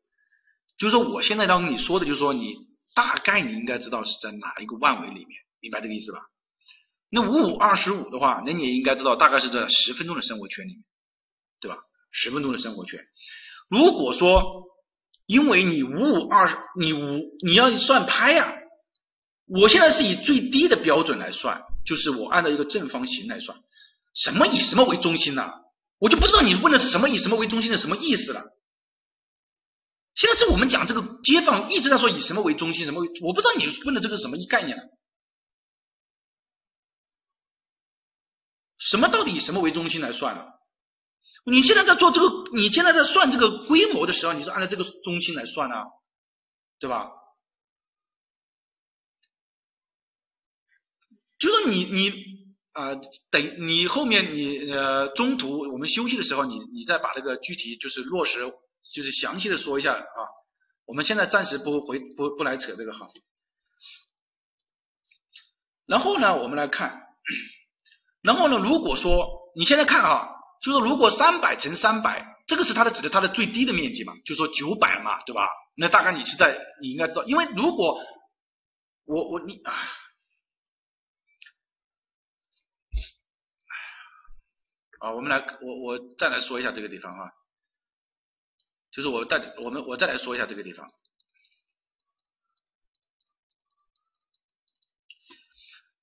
[0.78, 2.54] 就是说我现在当你说的，就是说你
[2.94, 6.20] 大概你应该知道是在哪一个万维里面，明白这个意思吧？
[7.10, 10.84] 那五五二十五的话，那你也应该知道大概是在十分钟的生活圈里面。
[11.60, 11.76] 对吧？
[12.12, 13.04] 十分钟的生活圈。
[13.68, 14.68] 如果说
[15.26, 18.54] 因为你五五二十，你五你要算拍呀，
[19.48, 23.58] 我现在是以最低的标准来算，就是我按照一个正方形来算。
[24.14, 25.50] 什么以什么为中心呢？
[25.98, 28.42] 我就不知道你问的什么以什么为中心的什么意思了。
[30.14, 34.82] 现在是我们讲这个街坊一直在说以什么为中心，什么我不知道你问的这个什么概念了。
[38.78, 40.42] 什么到底以什么为中心来算呢？
[41.44, 45.86] 你现在在做这个，你现在在算这个规模的时候，你是按照这个中心来算啊，
[46.78, 47.08] 对吧？
[51.38, 52.12] 就说你你
[52.72, 52.94] 啊，
[53.30, 58.40] 等你后面你呃中途我们休息的时候，你你再把这个具体就是落实，
[58.94, 60.20] 就是详细的说一下啊。
[60.84, 63.08] 我们现在暂时不回不不来扯这个哈。
[65.86, 67.02] 然后呢，我们来看，
[68.22, 70.34] 然后呢，如果说你现在看啊。
[70.60, 75.48] 就说如果三百乘三百，这个是它的指的它的最低的面积嘛，就说九百嘛，对吧？
[75.76, 77.96] 那大概你是在你应该知道，因为如果
[79.04, 79.72] 我我你啊，
[84.98, 87.30] 啊，我们来我我再来说一下这个地方啊，
[88.90, 90.90] 就是我再我们我再来说一下这个地方。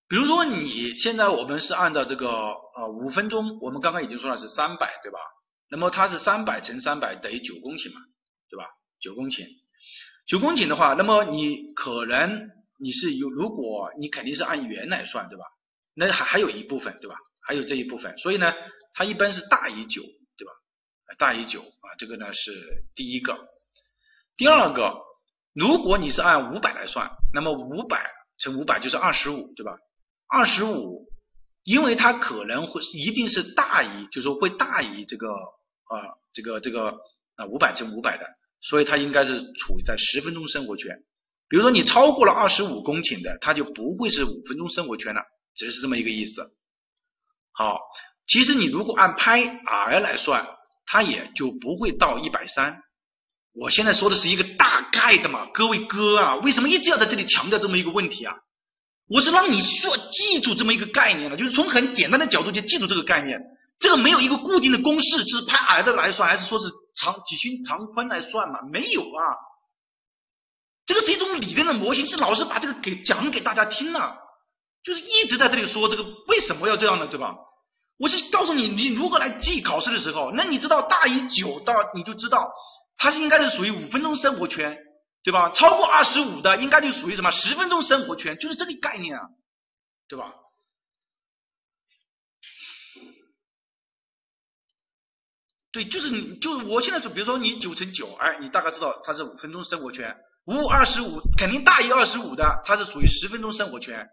[0.08, 5.20] 比如说你现在我们是按照这个呃五分钟，我们刚刚已经说了是三百对吧？
[5.68, 8.00] 那么它是三百乘三百等于九公顷嘛，
[8.50, 8.70] 对吧？
[9.02, 9.48] 九公顷，
[10.28, 15.44] 九公顷的话，那么你可能你是有，如果你肯定是按元来算对吧？
[15.96, 17.18] 那还还有一部分对吧？
[17.42, 18.54] 还有这一部分，所以呢，
[18.96, 20.02] 它一般是大于九
[20.38, 20.52] 对吧？
[21.20, 23.38] 大于九啊，这个呢是第一个。
[24.38, 25.02] 第二个，
[25.54, 29.78] 如果你是按五百来算，那么五百乘五百就是二十五对吧？
[30.28, 31.08] 二十五，
[31.64, 36.98] 因为它可能会一定是大于，就是说会大于这个啊这个这个
[37.36, 38.26] 啊五百乘五百的，
[38.62, 41.04] 所以它应该是处于在十分钟生活圈。
[41.48, 45.22] 比如说你超过了二十五公顷的，它就不会是五分钟生活圈了，
[45.54, 46.56] 只是这么一个意思。
[47.52, 47.80] 好，
[48.28, 50.48] 其实你如果按拍 r 来算，
[50.86, 52.82] 它也就不会到一百三。
[53.54, 58.36] 我现在说的是一个大概的嘛，各位哥啊，为什么一直要在这里强调这么一个问题啊？
[59.08, 63.40] 我是让你需要记住这么一个概念了，就是从很简单的角度去记住这个概念。
[63.78, 66.66] 这个没有一个固定的公式，是拍 r 的来算，还是说是
[66.96, 68.60] 长几群长宽来算嘛？
[68.72, 69.22] 没有啊，
[70.86, 74.18] 这个是一种理论的模型，是老师把这个给讲给大家听了，
[74.84, 77.08] 就是一直在这里说这个为什么要这样呢？
[77.08, 77.36] 对吧？
[77.98, 82.52] 我是告诉你你如何来记考试的时候，那你知道大于九到你就知道
[82.98, 84.78] 它是应该是属于五分钟生活圈，
[85.24, 85.50] 对吧？
[85.52, 89.24] 超过二十五的应该就属于什么十分钟生活圈，就是这个概念啊，
[90.08, 90.34] 对吧？
[95.72, 104.10] 对，就是你，就是我现在就比如说你九乘九，哎，你大概知道它是五分钟生活圈，五二十五肯定大于二十五的，它是属于十分钟生活圈。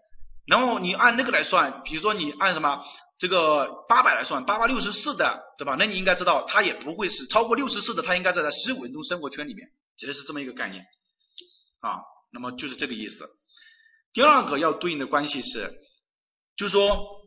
[0.46, 2.84] 然后你按那个来算，比如说你按什么
[3.18, 5.76] 这个八百来算，八八六十四的，对吧？
[5.78, 10.84] 那你应该知道它也不会是超过六十四的，它应该在在十五分钟生活圈里面，指的是这么一个概念
[11.80, 12.00] 啊。
[12.32, 13.24] 那么就是这个意思。
[14.12, 15.72] 第二个要对应的关系是，
[16.56, 17.20] 就是说。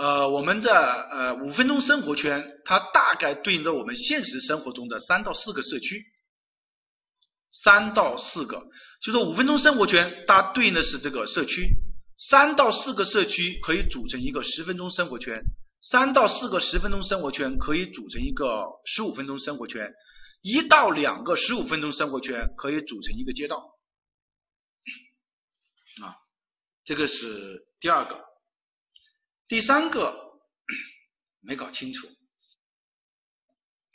[0.00, 6.04] 呃，我们的呃五分钟生活圈，它大概对应着我们现实生活中的三到四个社区，
[7.50, 8.62] 三到四个，
[9.02, 11.68] 就说五分钟生活圈，它对应的是这个社区，
[12.18, 15.40] 三到四个社区可以组成一个十分钟生活圈，
[15.80, 19.94] 三到四个十分钟生活圈可以组成一个十五分钟生活圈，
[20.42, 23.78] 一到两个十五分钟生活圈可以组成一个街道，
[26.02, 26.18] 啊，
[26.84, 28.20] 这个是第二个。
[29.46, 30.12] 第三个
[31.40, 32.08] 没搞清楚，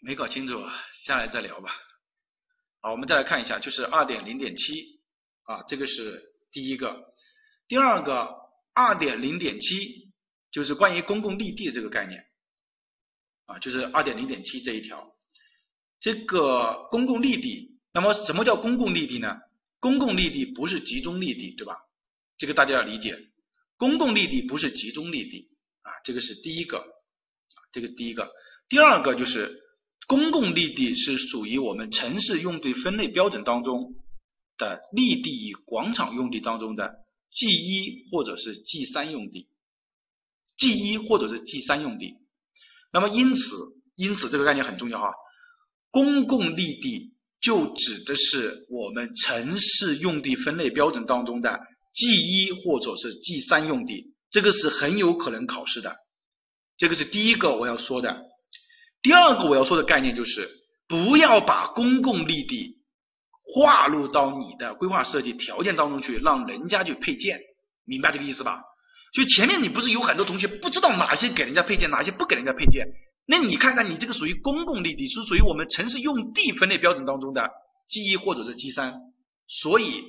[0.01, 0.63] 没搞清楚，
[1.03, 1.71] 下来再聊吧。
[2.79, 5.01] 好，我们再来看一下，就是二点零点七
[5.43, 7.11] 啊，这个是第一个。
[7.73, 8.35] 第二个
[8.75, 10.11] 二点零点七
[10.51, 12.23] 就是关于公共绿地这个概念
[13.47, 15.11] 啊，就是二点零点七这一条。
[15.99, 19.39] 这个公共绿地，那么什么叫公共绿地呢？
[19.79, 21.75] 公共绿地不是集中绿地，对吧？
[22.37, 23.17] 这个大家要理解。
[23.77, 25.49] 公共绿地不是集中绿地
[25.81, 26.85] 啊，这个是第一个，
[27.71, 28.31] 这个第一个。
[28.69, 29.63] 第二个就是
[30.05, 33.95] 公共绿地是属于我们城市用地分类标准当中
[34.59, 37.02] 的绿地与广场用地当中的
[37.33, 39.47] G 一或者是 G 三用地
[40.57, 42.15] ，G 一或者是 G 三用地。
[42.91, 43.55] 那么因此，
[43.95, 45.13] 因此这个概念很重要哈。
[45.89, 51.59] 公共绿地就指的是我们城市用地分类标准当中的。
[51.93, 55.95] G 一或者是 G 三用地，这个是很有可能考试的，
[56.75, 58.19] 这个是第一个我要说的。
[59.03, 60.49] 第二个我要说的概念就是，
[60.87, 62.82] 不要把公共绿地
[63.43, 67.39] 划入到你的规划设计条件当中去，让人家去配建，
[67.85, 68.61] 明白这个意思吧？
[69.13, 72.87] 就前面你不是有很多同学不知道哪些给人家配建，哪些不给人家配建？
[73.25, 77.49] 那你看看你这个属于公共绿地，是属于我们城市用地分类标准当中的
[77.89, 78.99] G 一或者是 G 三，
[79.47, 80.03] 所以。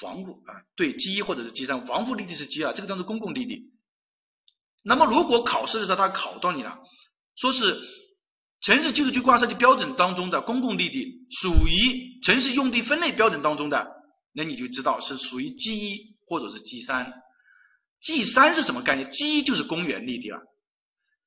[0.00, 3.70] 防护啊，对，G 一或者是 G 三，防护绿地是 G 二，这个叫做公共绿地。
[4.82, 6.78] 那么如果考试的时候他考到你了，
[7.36, 7.78] 说是
[8.62, 13.92] 城市居住区规划设计标准当中的公共绿地属于城市用地分类标准当中的，
[14.32, 17.12] 那你就知道是属于 G 一或者是 G 三。
[18.00, 20.38] G 三是什么概念？G 一就是公园绿地了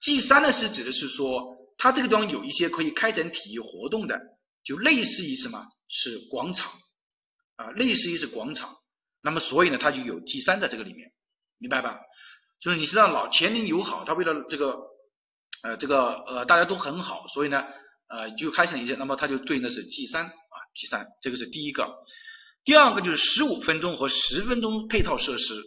[0.02, 4.20] ，G 三呢是指的是说它这个地方有一些可以开展体育活动的，
[4.64, 6.72] 就类似于什么是广场。
[7.58, 8.76] 啊，类似于是广场，
[9.22, 11.14] 那么所以呢，它就有 G 三在这个里面，
[11.58, 11.98] 明白吧？
[12.60, 14.76] 就是你知道老前邻友好，他为了这个，
[15.66, 17.64] 呃，这个呃大家都很好，所以呢，
[18.08, 21.92] 呃就开成一些，那么它就对应的是 G 三啊，G 三，这个是第一个。
[22.64, 25.64] 第二个就是十五分钟和十分钟配套设施，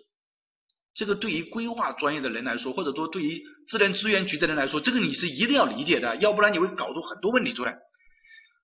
[0.95, 7.77] 这个对于规划专业的人来说，或者说对于自然资源局的人来说，这个你是一定要理解的，要不然你会搞出很多问题出来。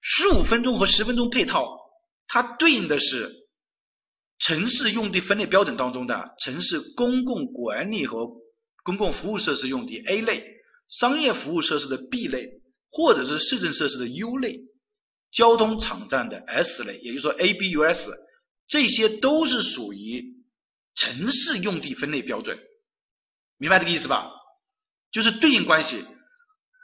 [0.01, 1.83] 十五分钟和十分钟配套。
[2.27, 3.31] 它对应的是
[4.39, 8.27] 城市用地分类标准当中的城市公共管理和
[8.83, 10.43] 公共服务设施用地 A 类，
[10.89, 12.49] 商业服务设施的 B 类，
[12.91, 14.61] 或者是市政设施的 U 类，
[15.33, 18.11] 交通场站的 S 类，也就是说 A、B、U、S，
[18.67, 20.25] 这些都是属于
[20.95, 22.59] 城市用地分类标准，
[23.59, 24.31] 明白这个意思吧？
[25.11, 26.05] 就是对应关系。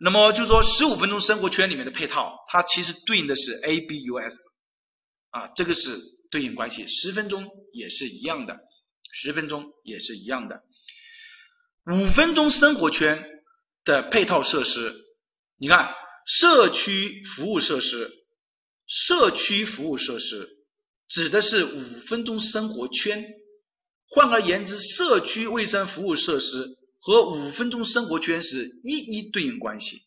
[0.02, 4.36] 那么就是说十五分钟生活圈里面的配套，它其实对应的是 A、B、U、S。
[5.30, 5.96] 啊，这个是
[6.32, 8.58] 对应关系，十分钟也是一样的，
[9.12, 10.62] 十分钟也是一样的。
[11.86, 13.24] 五分钟生活圈
[13.84, 14.94] 的配套设施，
[15.58, 15.94] 你看
[16.26, 18.10] 社区服务设施，
[18.86, 20.48] 社区服务设施
[21.08, 23.24] 指的是五分钟生活圈。
[24.12, 30.02] 换而言之，社区卫生服务设施和五分钟生活圈是一一对应关系。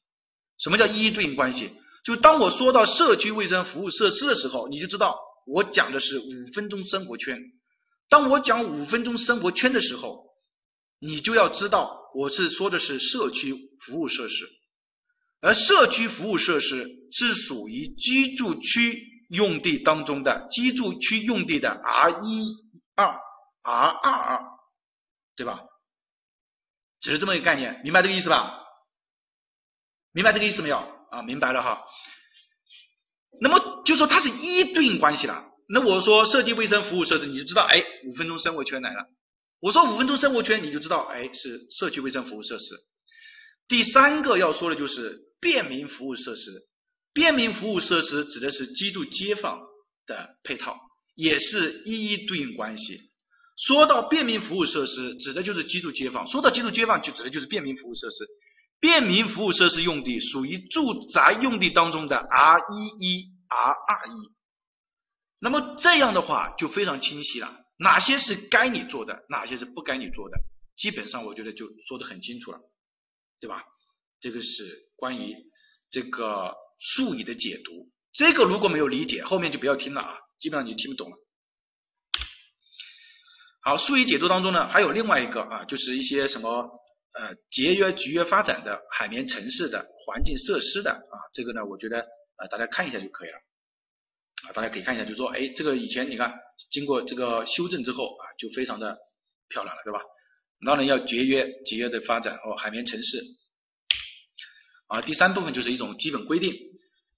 [0.59, 1.71] 什么叫一一对应关系？
[2.03, 5.17] 就当我说到社区卫生服务设施的时候，你就知道
[5.47, 7.39] 我讲的是五分钟生活圈。
[8.09, 10.25] 当我讲五分钟生活圈的时候，
[11.05, 14.47] 你就要知道我是说的是社区服务设施，
[15.41, 22.55] 而社区服务设施是属于居住区用地当中的居住区用地的 R 一
[22.95, 23.07] 二
[23.63, 24.39] R 二二，
[25.35, 25.59] 对吧？
[27.01, 28.61] 只是这么一个概念，明白这个意思吧？
[30.13, 30.77] 明白这个意思没有？
[31.11, 31.83] 啊，明白了哈。
[33.41, 35.51] 那么就说它是一对应关系了。
[35.67, 39.09] 那我说设计卫生服务设施，你就知道，哎，五分钟生活圈来了。
[39.63, 42.75] 我说五分钟生活圈，你就知道，哎，是社区卫生服务设施。
[43.69, 46.51] 第三个要说的就是便民服务设施。
[47.13, 49.61] 便民服务设施指的是居住街坊
[50.05, 50.75] 的配套，
[51.15, 52.99] 也是一一对应关系。
[53.55, 56.27] 说到便民服务设施，指的就是居住街坊。
[56.27, 58.25] 说到居住街坊，就指的就是便民服务设施。
[58.81, 64.29] 便民服务设施用地属于住宅用地当中的 R 一一 R 二一，
[65.39, 70.37] 那么这样的话就非常清晰了，哪些是该你做的，哪些是不该你做的，
[70.75, 72.59] 基本上我觉得就说的很清楚了，
[73.39, 73.63] 对吧？
[74.19, 75.35] 这个是关于
[75.89, 81.17] 这个术语的解读，这个如果没有理解，后面就不要听了啊，基本上你就听不懂了。
[83.61, 86.79] 好，术语解读当中呢，还有另外一个啊，就是一些什么。
[87.15, 91.99] 呃，节约集约发展的海绵城市的环境设施的啊，这个呢，我觉得
[92.37, 93.37] 啊，大家看一下就可以了
[94.47, 96.33] 啊，大家可以看一下，就是说，哎，这个以前你看
[96.71, 98.97] 经过这个修正之后啊，就非常的
[99.49, 99.99] 漂亮了，对吧？
[100.65, 103.21] 当然要节约节约的发展哦，海绵城市
[104.87, 106.53] 啊，第三部分就是一种基本规定，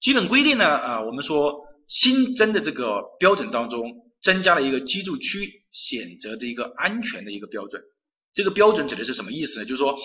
[0.01, 7.83] 基本规定呢啊，我们说新增的这个标准当中增加了一个居住区选择的一个安全的一个标准。
[8.33, 9.65] 这个标准指的是什么意思呢？
[9.65, 9.97] 就是说，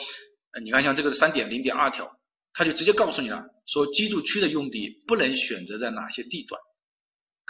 [0.63, 2.11] 你看像这个三点零点二条，
[2.53, 6.61] 它就直接告诉你了，说居住区的用地不能选择在哪些地段，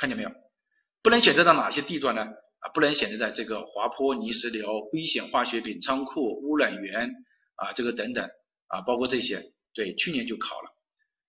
[0.01, 0.31] 看见没有？
[1.03, 2.23] 不能选择在哪些地段呢？
[2.23, 7.11] 啊，不能选择在这个滑坡、泥石流、危险化学品仓库、污染源
[7.57, 8.25] 啊，这个等等
[8.69, 9.53] 啊，包括这些。
[9.75, 10.71] 对，去年就考了，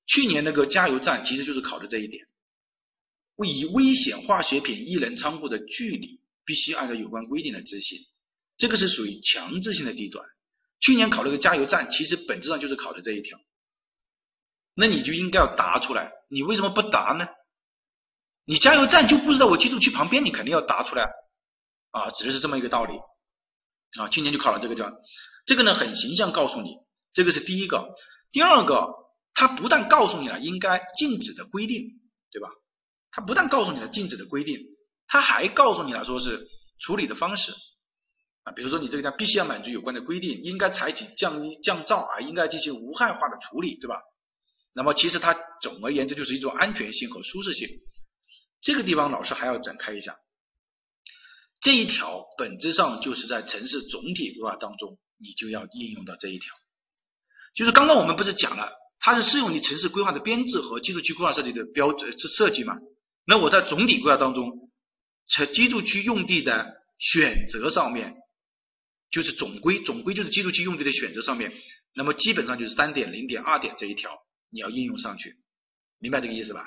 [0.07, 2.25] 去年那个加油站其实就是考的这一点，
[3.45, 7.99] 以危险化学品易燃仓库的距离必须按照有关规定来执行。
[8.57, 10.25] 这个是属于强制性的地段。
[10.79, 13.37] 去年考了个加油站，其实本质上就是考的这一条。
[14.73, 16.11] 那你就应该要答出来。
[16.29, 17.27] 你为什么不答呢？
[18.51, 21.09] 你加油站就不是在我居住区旁边，你肯定要答出来
[21.91, 22.09] 啊！
[22.09, 22.97] 指的是这么一个道理
[23.97, 24.09] 啊。
[24.09, 24.93] 去年就考了这个地方，
[25.45, 26.75] 这个呢很形象告诉你，
[27.13, 27.95] 这个是第一个。
[28.33, 28.89] 第二个，
[29.33, 32.49] 它不但告诉你了应该禁止的规定，对吧？
[33.11, 34.57] 它不但告诉你了禁止的规定，
[35.07, 36.45] 它还告诉你了说是
[36.81, 37.53] 处理的方式。
[38.43, 43.95] 啊，比如说你这个家必须要满足有关的规定，应该采取降低降噪啊，应该进行无害化的处理，对吧？
[44.73, 47.69] 那么其实它总而言之就是一种安全性和舒适性。
[48.61, 50.15] 这个地方老师还要展开一下，
[51.59, 56.53] 这一条本质上就是在城市总体规划当中，你就要应用到这一条。
[57.53, 62.77] 就是刚刚我们不是讲了，它是适用于城市规划的编制和居住区规划设计的标准设计嘛？
[63.25, 64.71] 那我在总体规划当中，
[65.27, 68.15] 城居住区用地的选择上面。
[69.09, 71.51] 就是总规，总规就是居住区用地的选择上面，
[71.93, 74.09] 那么基本上就是三点零点二点这一条
[74.49, 75.35] 你要应用上去，
[75.99, 76.65] 明白这个意思吧？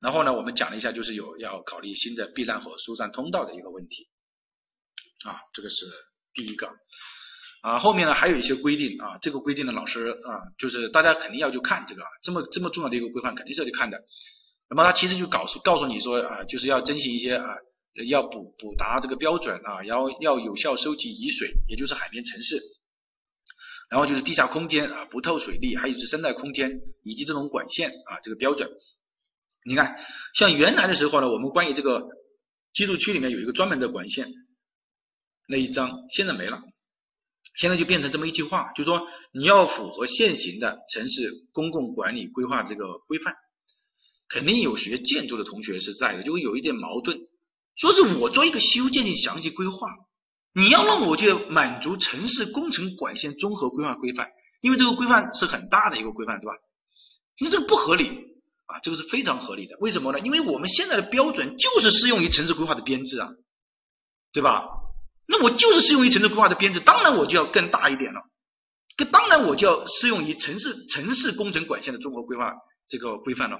[0.00, 4.08] 然后呢，我们讲了一下，就是有要考虑新的避难和疏散通道的一个问题，
[5.24, 5.86] 啊，这个是
[6.34, 6.70] 第一个，
[7.62, 14.02] 啊，后面呢还有一些规定啊，这个规定呢，老师啊，就是大家肯定要去看这个，这么这么重要的一个规范肯定是要去看的，
[14.68, 17.56] 那么它其实就告诉告诉你说啊，就是要遵循一些啊。
[18.08, 22.62] 要补补达这个标准啊，然后要有效收集雨水，也就是海绵城市，
[23.90, 28.70] 然后就是地下空间啊，不透水力，还有是生态空间以及这种管线啊，这个标准。
[29.64, 29.96] 你看，
[30.34, 32.08] 像原来的时候呢，我们关于这个
[32.72, 34.28] 居住区里面有一个专门的管线
[35.46, 36.62] 那一章，现在没了，
[37.56, 43.34] 现在就变成这么一句话，就是说你要符合现行的城市公共管理规划这个规范。
[44.32, 47.18] 肯定有学建筑的同学是在的，就会有一点矛盾。
[47.74, 49.88] 说是我做一个修建的详细规划，
[50.54, 54.28] 你要让我去满足城市工程管线综合规划规范，
[54.60, 56.52] 因为这个规范是很大的一个规范，对吧？
[57.40, 58.29] 那这个不合理
[58.70, 59.76] 啊，这个是非常合理的。
[59.80, 60.20] 为什么呢？
[60.20, 63.32] 因为我们现在的标准就是适用于城市规划的编制啊，
[64.32, 64.64] 对吧？
[65.26, 68.20] 那我就是适用于城市规划的编制，当然我就要更大一点了。
[68.96, 72.52] 这当然我就要适用于城市城市工程管线的综合规划
[72.88, 73.58] 这个规范了。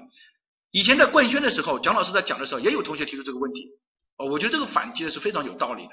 [0.71, 3.69] 以前在冠宣的时候，蒋老师在讲的时候，也有同学提出这个问题。
[4.17, 5.91] 我觉得这个反击的是非常有道理的。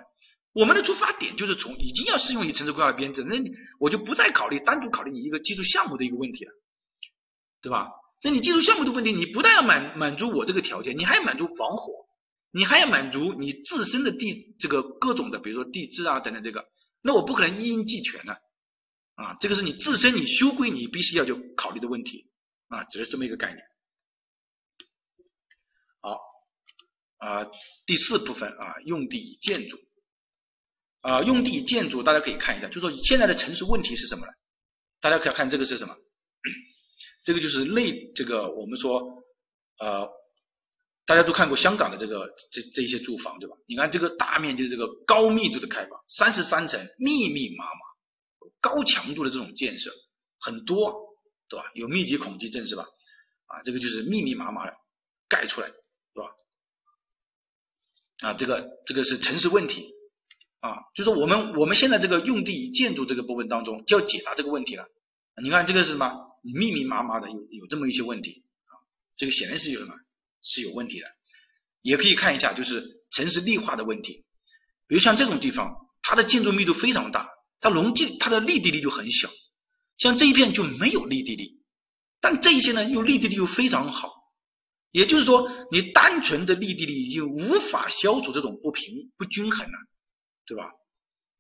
[0.53, 3.37] 我们的出发点就是从已经要适用于城市规划的编制，那
[3.79, 6.53] 我就不再考虑单独考虑你一个技术项目的一个问题了。
[7.61, 7.89] 对吧？
[8.23, 12.09] 那你技术项目的问题，你不但要满满足我这个条件，你还要满足防火，
[12.51, 16.67] 你还要满足你自身的地这个各种的，比如说地质啊等等这个，
[17.01, 18.35] 那我不可能一应俱全呢
[19.15, 22.31] 啊，这个是你自身你修规你必须要就考虑的问题
[22.69, 23.65] 啊，只是这么一个概念。
[26.01, 26.19] 好，
[27.19, 27.47] 啊，
[27.87, 29.79] 第四部分啊，用地建筑
[31.03, 34.33] 啊，用地建筑大家可以看一下，就说现在的城市问题是什么呢？
[35.01, 35.95] 大家可以看这个是什么？
[37.25, 39.25] 这个就是内这个我们说
[39.79, 40.09] 呃，
[41.07, 43.57] 大家都看过香港的这个这这些住房对吧？
[43.67, 49.91] 你看这个大面积的这个高密度的开发，三十三层密密麻麻，高强度的这种建设
[50.41, 50.95] 很多
[51.49, 51.65] 对吧？
[51.75, 52.87] 有密集恐惧症是吧？
[53.47, 54.77] 啊，这个就是密密麻麻的
[55.29, 58.29] 盖出来是吧？
[58.29, 59.95] 啊，这个这个是城市问题
[60.61, 64.87] 啊，就是我们我们现在这个用地与建筑这个部分当中就要解答这个问题了。
[65.43, 66.28] 你看这个是什么？
[66.55, 68.73] 密密麻麻的有有这么一些问题啊，
[69.17, 69.95] 这个显然是有什么
[70.43, 71.07] 是有问题的，
[71.83, 74.25] 也可以看一下就是城市绿化的问题，
[74.87, 77.29] 比如像这种地方，它的建筑密度非常大，
[77.61, 79.29] 它容积它的立地率就很小，
[79.97, 81.63] 像这一片就没有立地力，
[82.21, 84.13] 但这一些呢又立地力又非常好，
[84.91, 89.79] 也就是说你单纯的立地力已经无法消除这种不平不均衡了，
[90.47, 90.71] 对吧？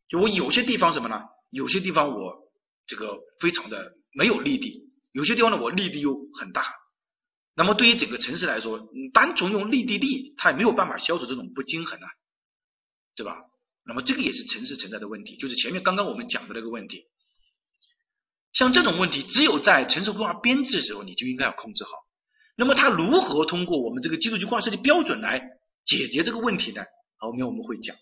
[0.09, 1.21] 就我有些地方什么呢？
[1.51, 2.51] 有些地方我
[2.87, 4.88] 这个非常的没有立地。
[5.13, 6.75] 有些地方呢，我力地又很大，
[7.55, 12.09] 那么对于整个城市来说，你单纯用力地力，它也没有办法消除这种不均衡啊，
[13.17, 13.37] 对吧？
[13.85, 17.07] 那么这个也是城市存在的问题，就是前面刚刚我们讲的那个问题。
[18.53, 21.91] 像这种问题，只有在城市规划编制的时候，你就应该要控制好。
[22.55, 25.41] 那么它如何通过我们这个基础规划设计标准来
[25.85, 26.83] 解决这个问题呢？
[27.17, 27.97] 后面我们会讲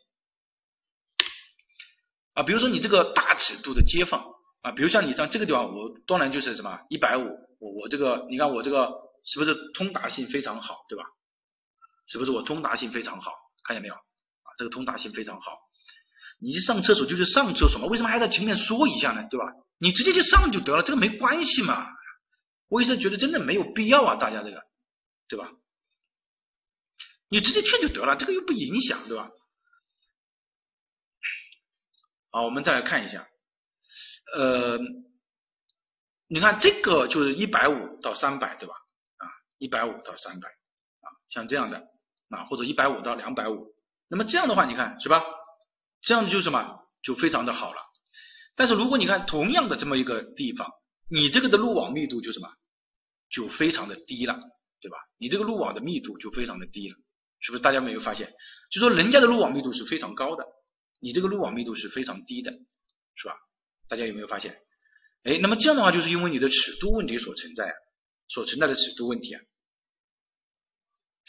[2.35, 4.36] 啊，比如说你这个大尺度的街坊。
[4.67, 7.23] 啊，比如像你像这个地方，我当然就是什么一百五，
[7.61, 8.91] 我我这个你看我这个
[9.25, 11.05] 是不是通达性非常好，对吧？
[12.09, 13.31] 是不是我通达性非常好？
[13.63, 13.95] 看见没有？
[13.95, 15.57] 啊，这个通达性非常好。
[16.41, 19.29] 你一上厕所就是上厕所嘛，为什么还在前面说一下呢？
[19.31, 19.47] 对吧？
[19.79, 21.87] 你直接去上就得了，这个没关系嘛。
[22.67, 24.65] 我也是觉得真的没有必要啊，大家这个，
[25.29, 25.49] 对吧？
[27.29, 29.31] 你直接去就得了，这个又不影响，对吧？
[32.33, 33.29] 好，我们再来看一下。
[34.35, 34.79] 呃，
[36.27, 38.75] 你看这个就是一百五到三百，对吧？
[39.19, 41.79] 啊，一百五到三百，啊，像这样的
[42.31, 43.75] 啊，或者一百五到两百五，
[44.09, 45.23] 那么这样的话，你看是吧？
[46.01, 47.79] 这样就什么就非常的好了。
[48.55, 50.71] 但是如果你看同样的这么一个地方，
[51.09, 52.49] 你这个的路网密度就什么
[53.31, 54.39] 就非常的低了，
[54.81, 54.97] 对吧？
[55.19, 56.97] 你这个路网的密度就非常的低了，
[57.39, 57.63] 是不是？
[57.63, 58.35] 大家没有发现？
[58.71, 60.45] 就说人家的路网密度是非常高的，
[61.01, 62.53] 你这个路网密度是非常低的，
[63.15, 63.37] 是吧？
[63.89, 64.63] 大家有没有发现？
[65.23, 67.75] 哎，那么这样的话，就是因为你的尺度问题所存在啊，
[68.29, 69.43] 所存在的尺度问题啊，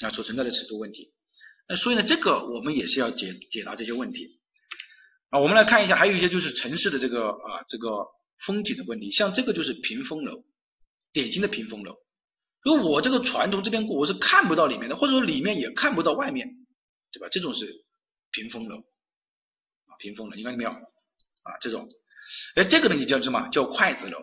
[0.01, 1.15] 啊，所存在的尺度问题。
[1.67, 4.39] 那所以呢，这个我们也是要解解答这些问题
[5.29, 5.39] 啊。
[5.39, 8.05] 我们来看一下，还有一些就是城市的这个啊这个
[8.37, 10.43] 风景的问题，像这个就是屏风楼，
[11.11, 11.95] 典型的屏风楼。
[12.61, 16.47] 如果我这个船从这边过，我是看不到里面的，或者说里面也看不到外面，
[17.11, 17.29] 对吧？
[17.31, 17.85] 这种是
[18.29, 18.77] 屏风楼
[19.87, 21.57] 啊，屏风楼，你看见没有啊？
[21.61, 21.89] 这种。
[22.55, 23.47] 而这个呢，也叫什么？
[23.49, 24.17] 叫筷子楼。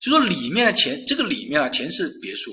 [0.00, 2.52] 就说里面的前这个里面啊，全是别墅，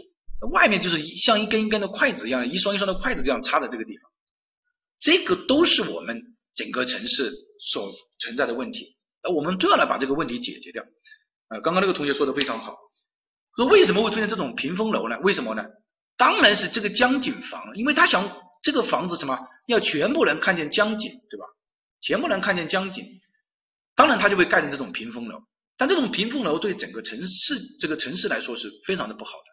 [0.52, 4.10] 外面就是像一根一根的筷子一样，一双一双的筷子这样插在这个地方。
[5.00, 6.22] 这个都是我们
[6.56, 10.86] 整个城市所存在的问题，那我们都要来把这个问题解决掉。
[11.50, 12.78] 呃，刚刚那个同学说的非常好，
[13.58, 15.20] 说为什么会出现这种屏风楼呢？
[15.20, 15.66] 为什么呢？
[16.16, 21.46] 当然是这个江景房，因为他想这个房子什么要全部能看见江景，对吧？
[22.00, 23.06] 全部能看见江景。
[23.96, 25.40] 当然，它就会盖成这种屏风楼，
[25.78, 29.46] 但这种屏风楼对整个城市这个城市来说是非常的不好的。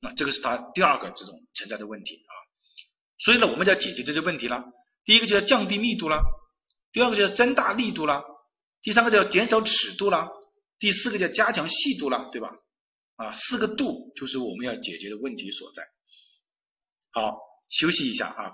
[0.00, 2.32] 那这个是它第二个这种存在的问题啊。
[3.18, 4.64] 所以呢，我们就要解决这些问题了。
[5.04, 6.22] 第一个就要降低密度啦，
[6.92, 8.22] 第二个就要增大力度啦，
[8.82, 10.30] 第三个就要减少尺度啦，
[10.78, 12.50] 第四个就要加强细度啦，对吧？
[13.16, 15.84] 啊，四个度就是我们要解决的问题所在。
[17.12, 17.38] 好，
[17.68, 18.42] 休息一下啊。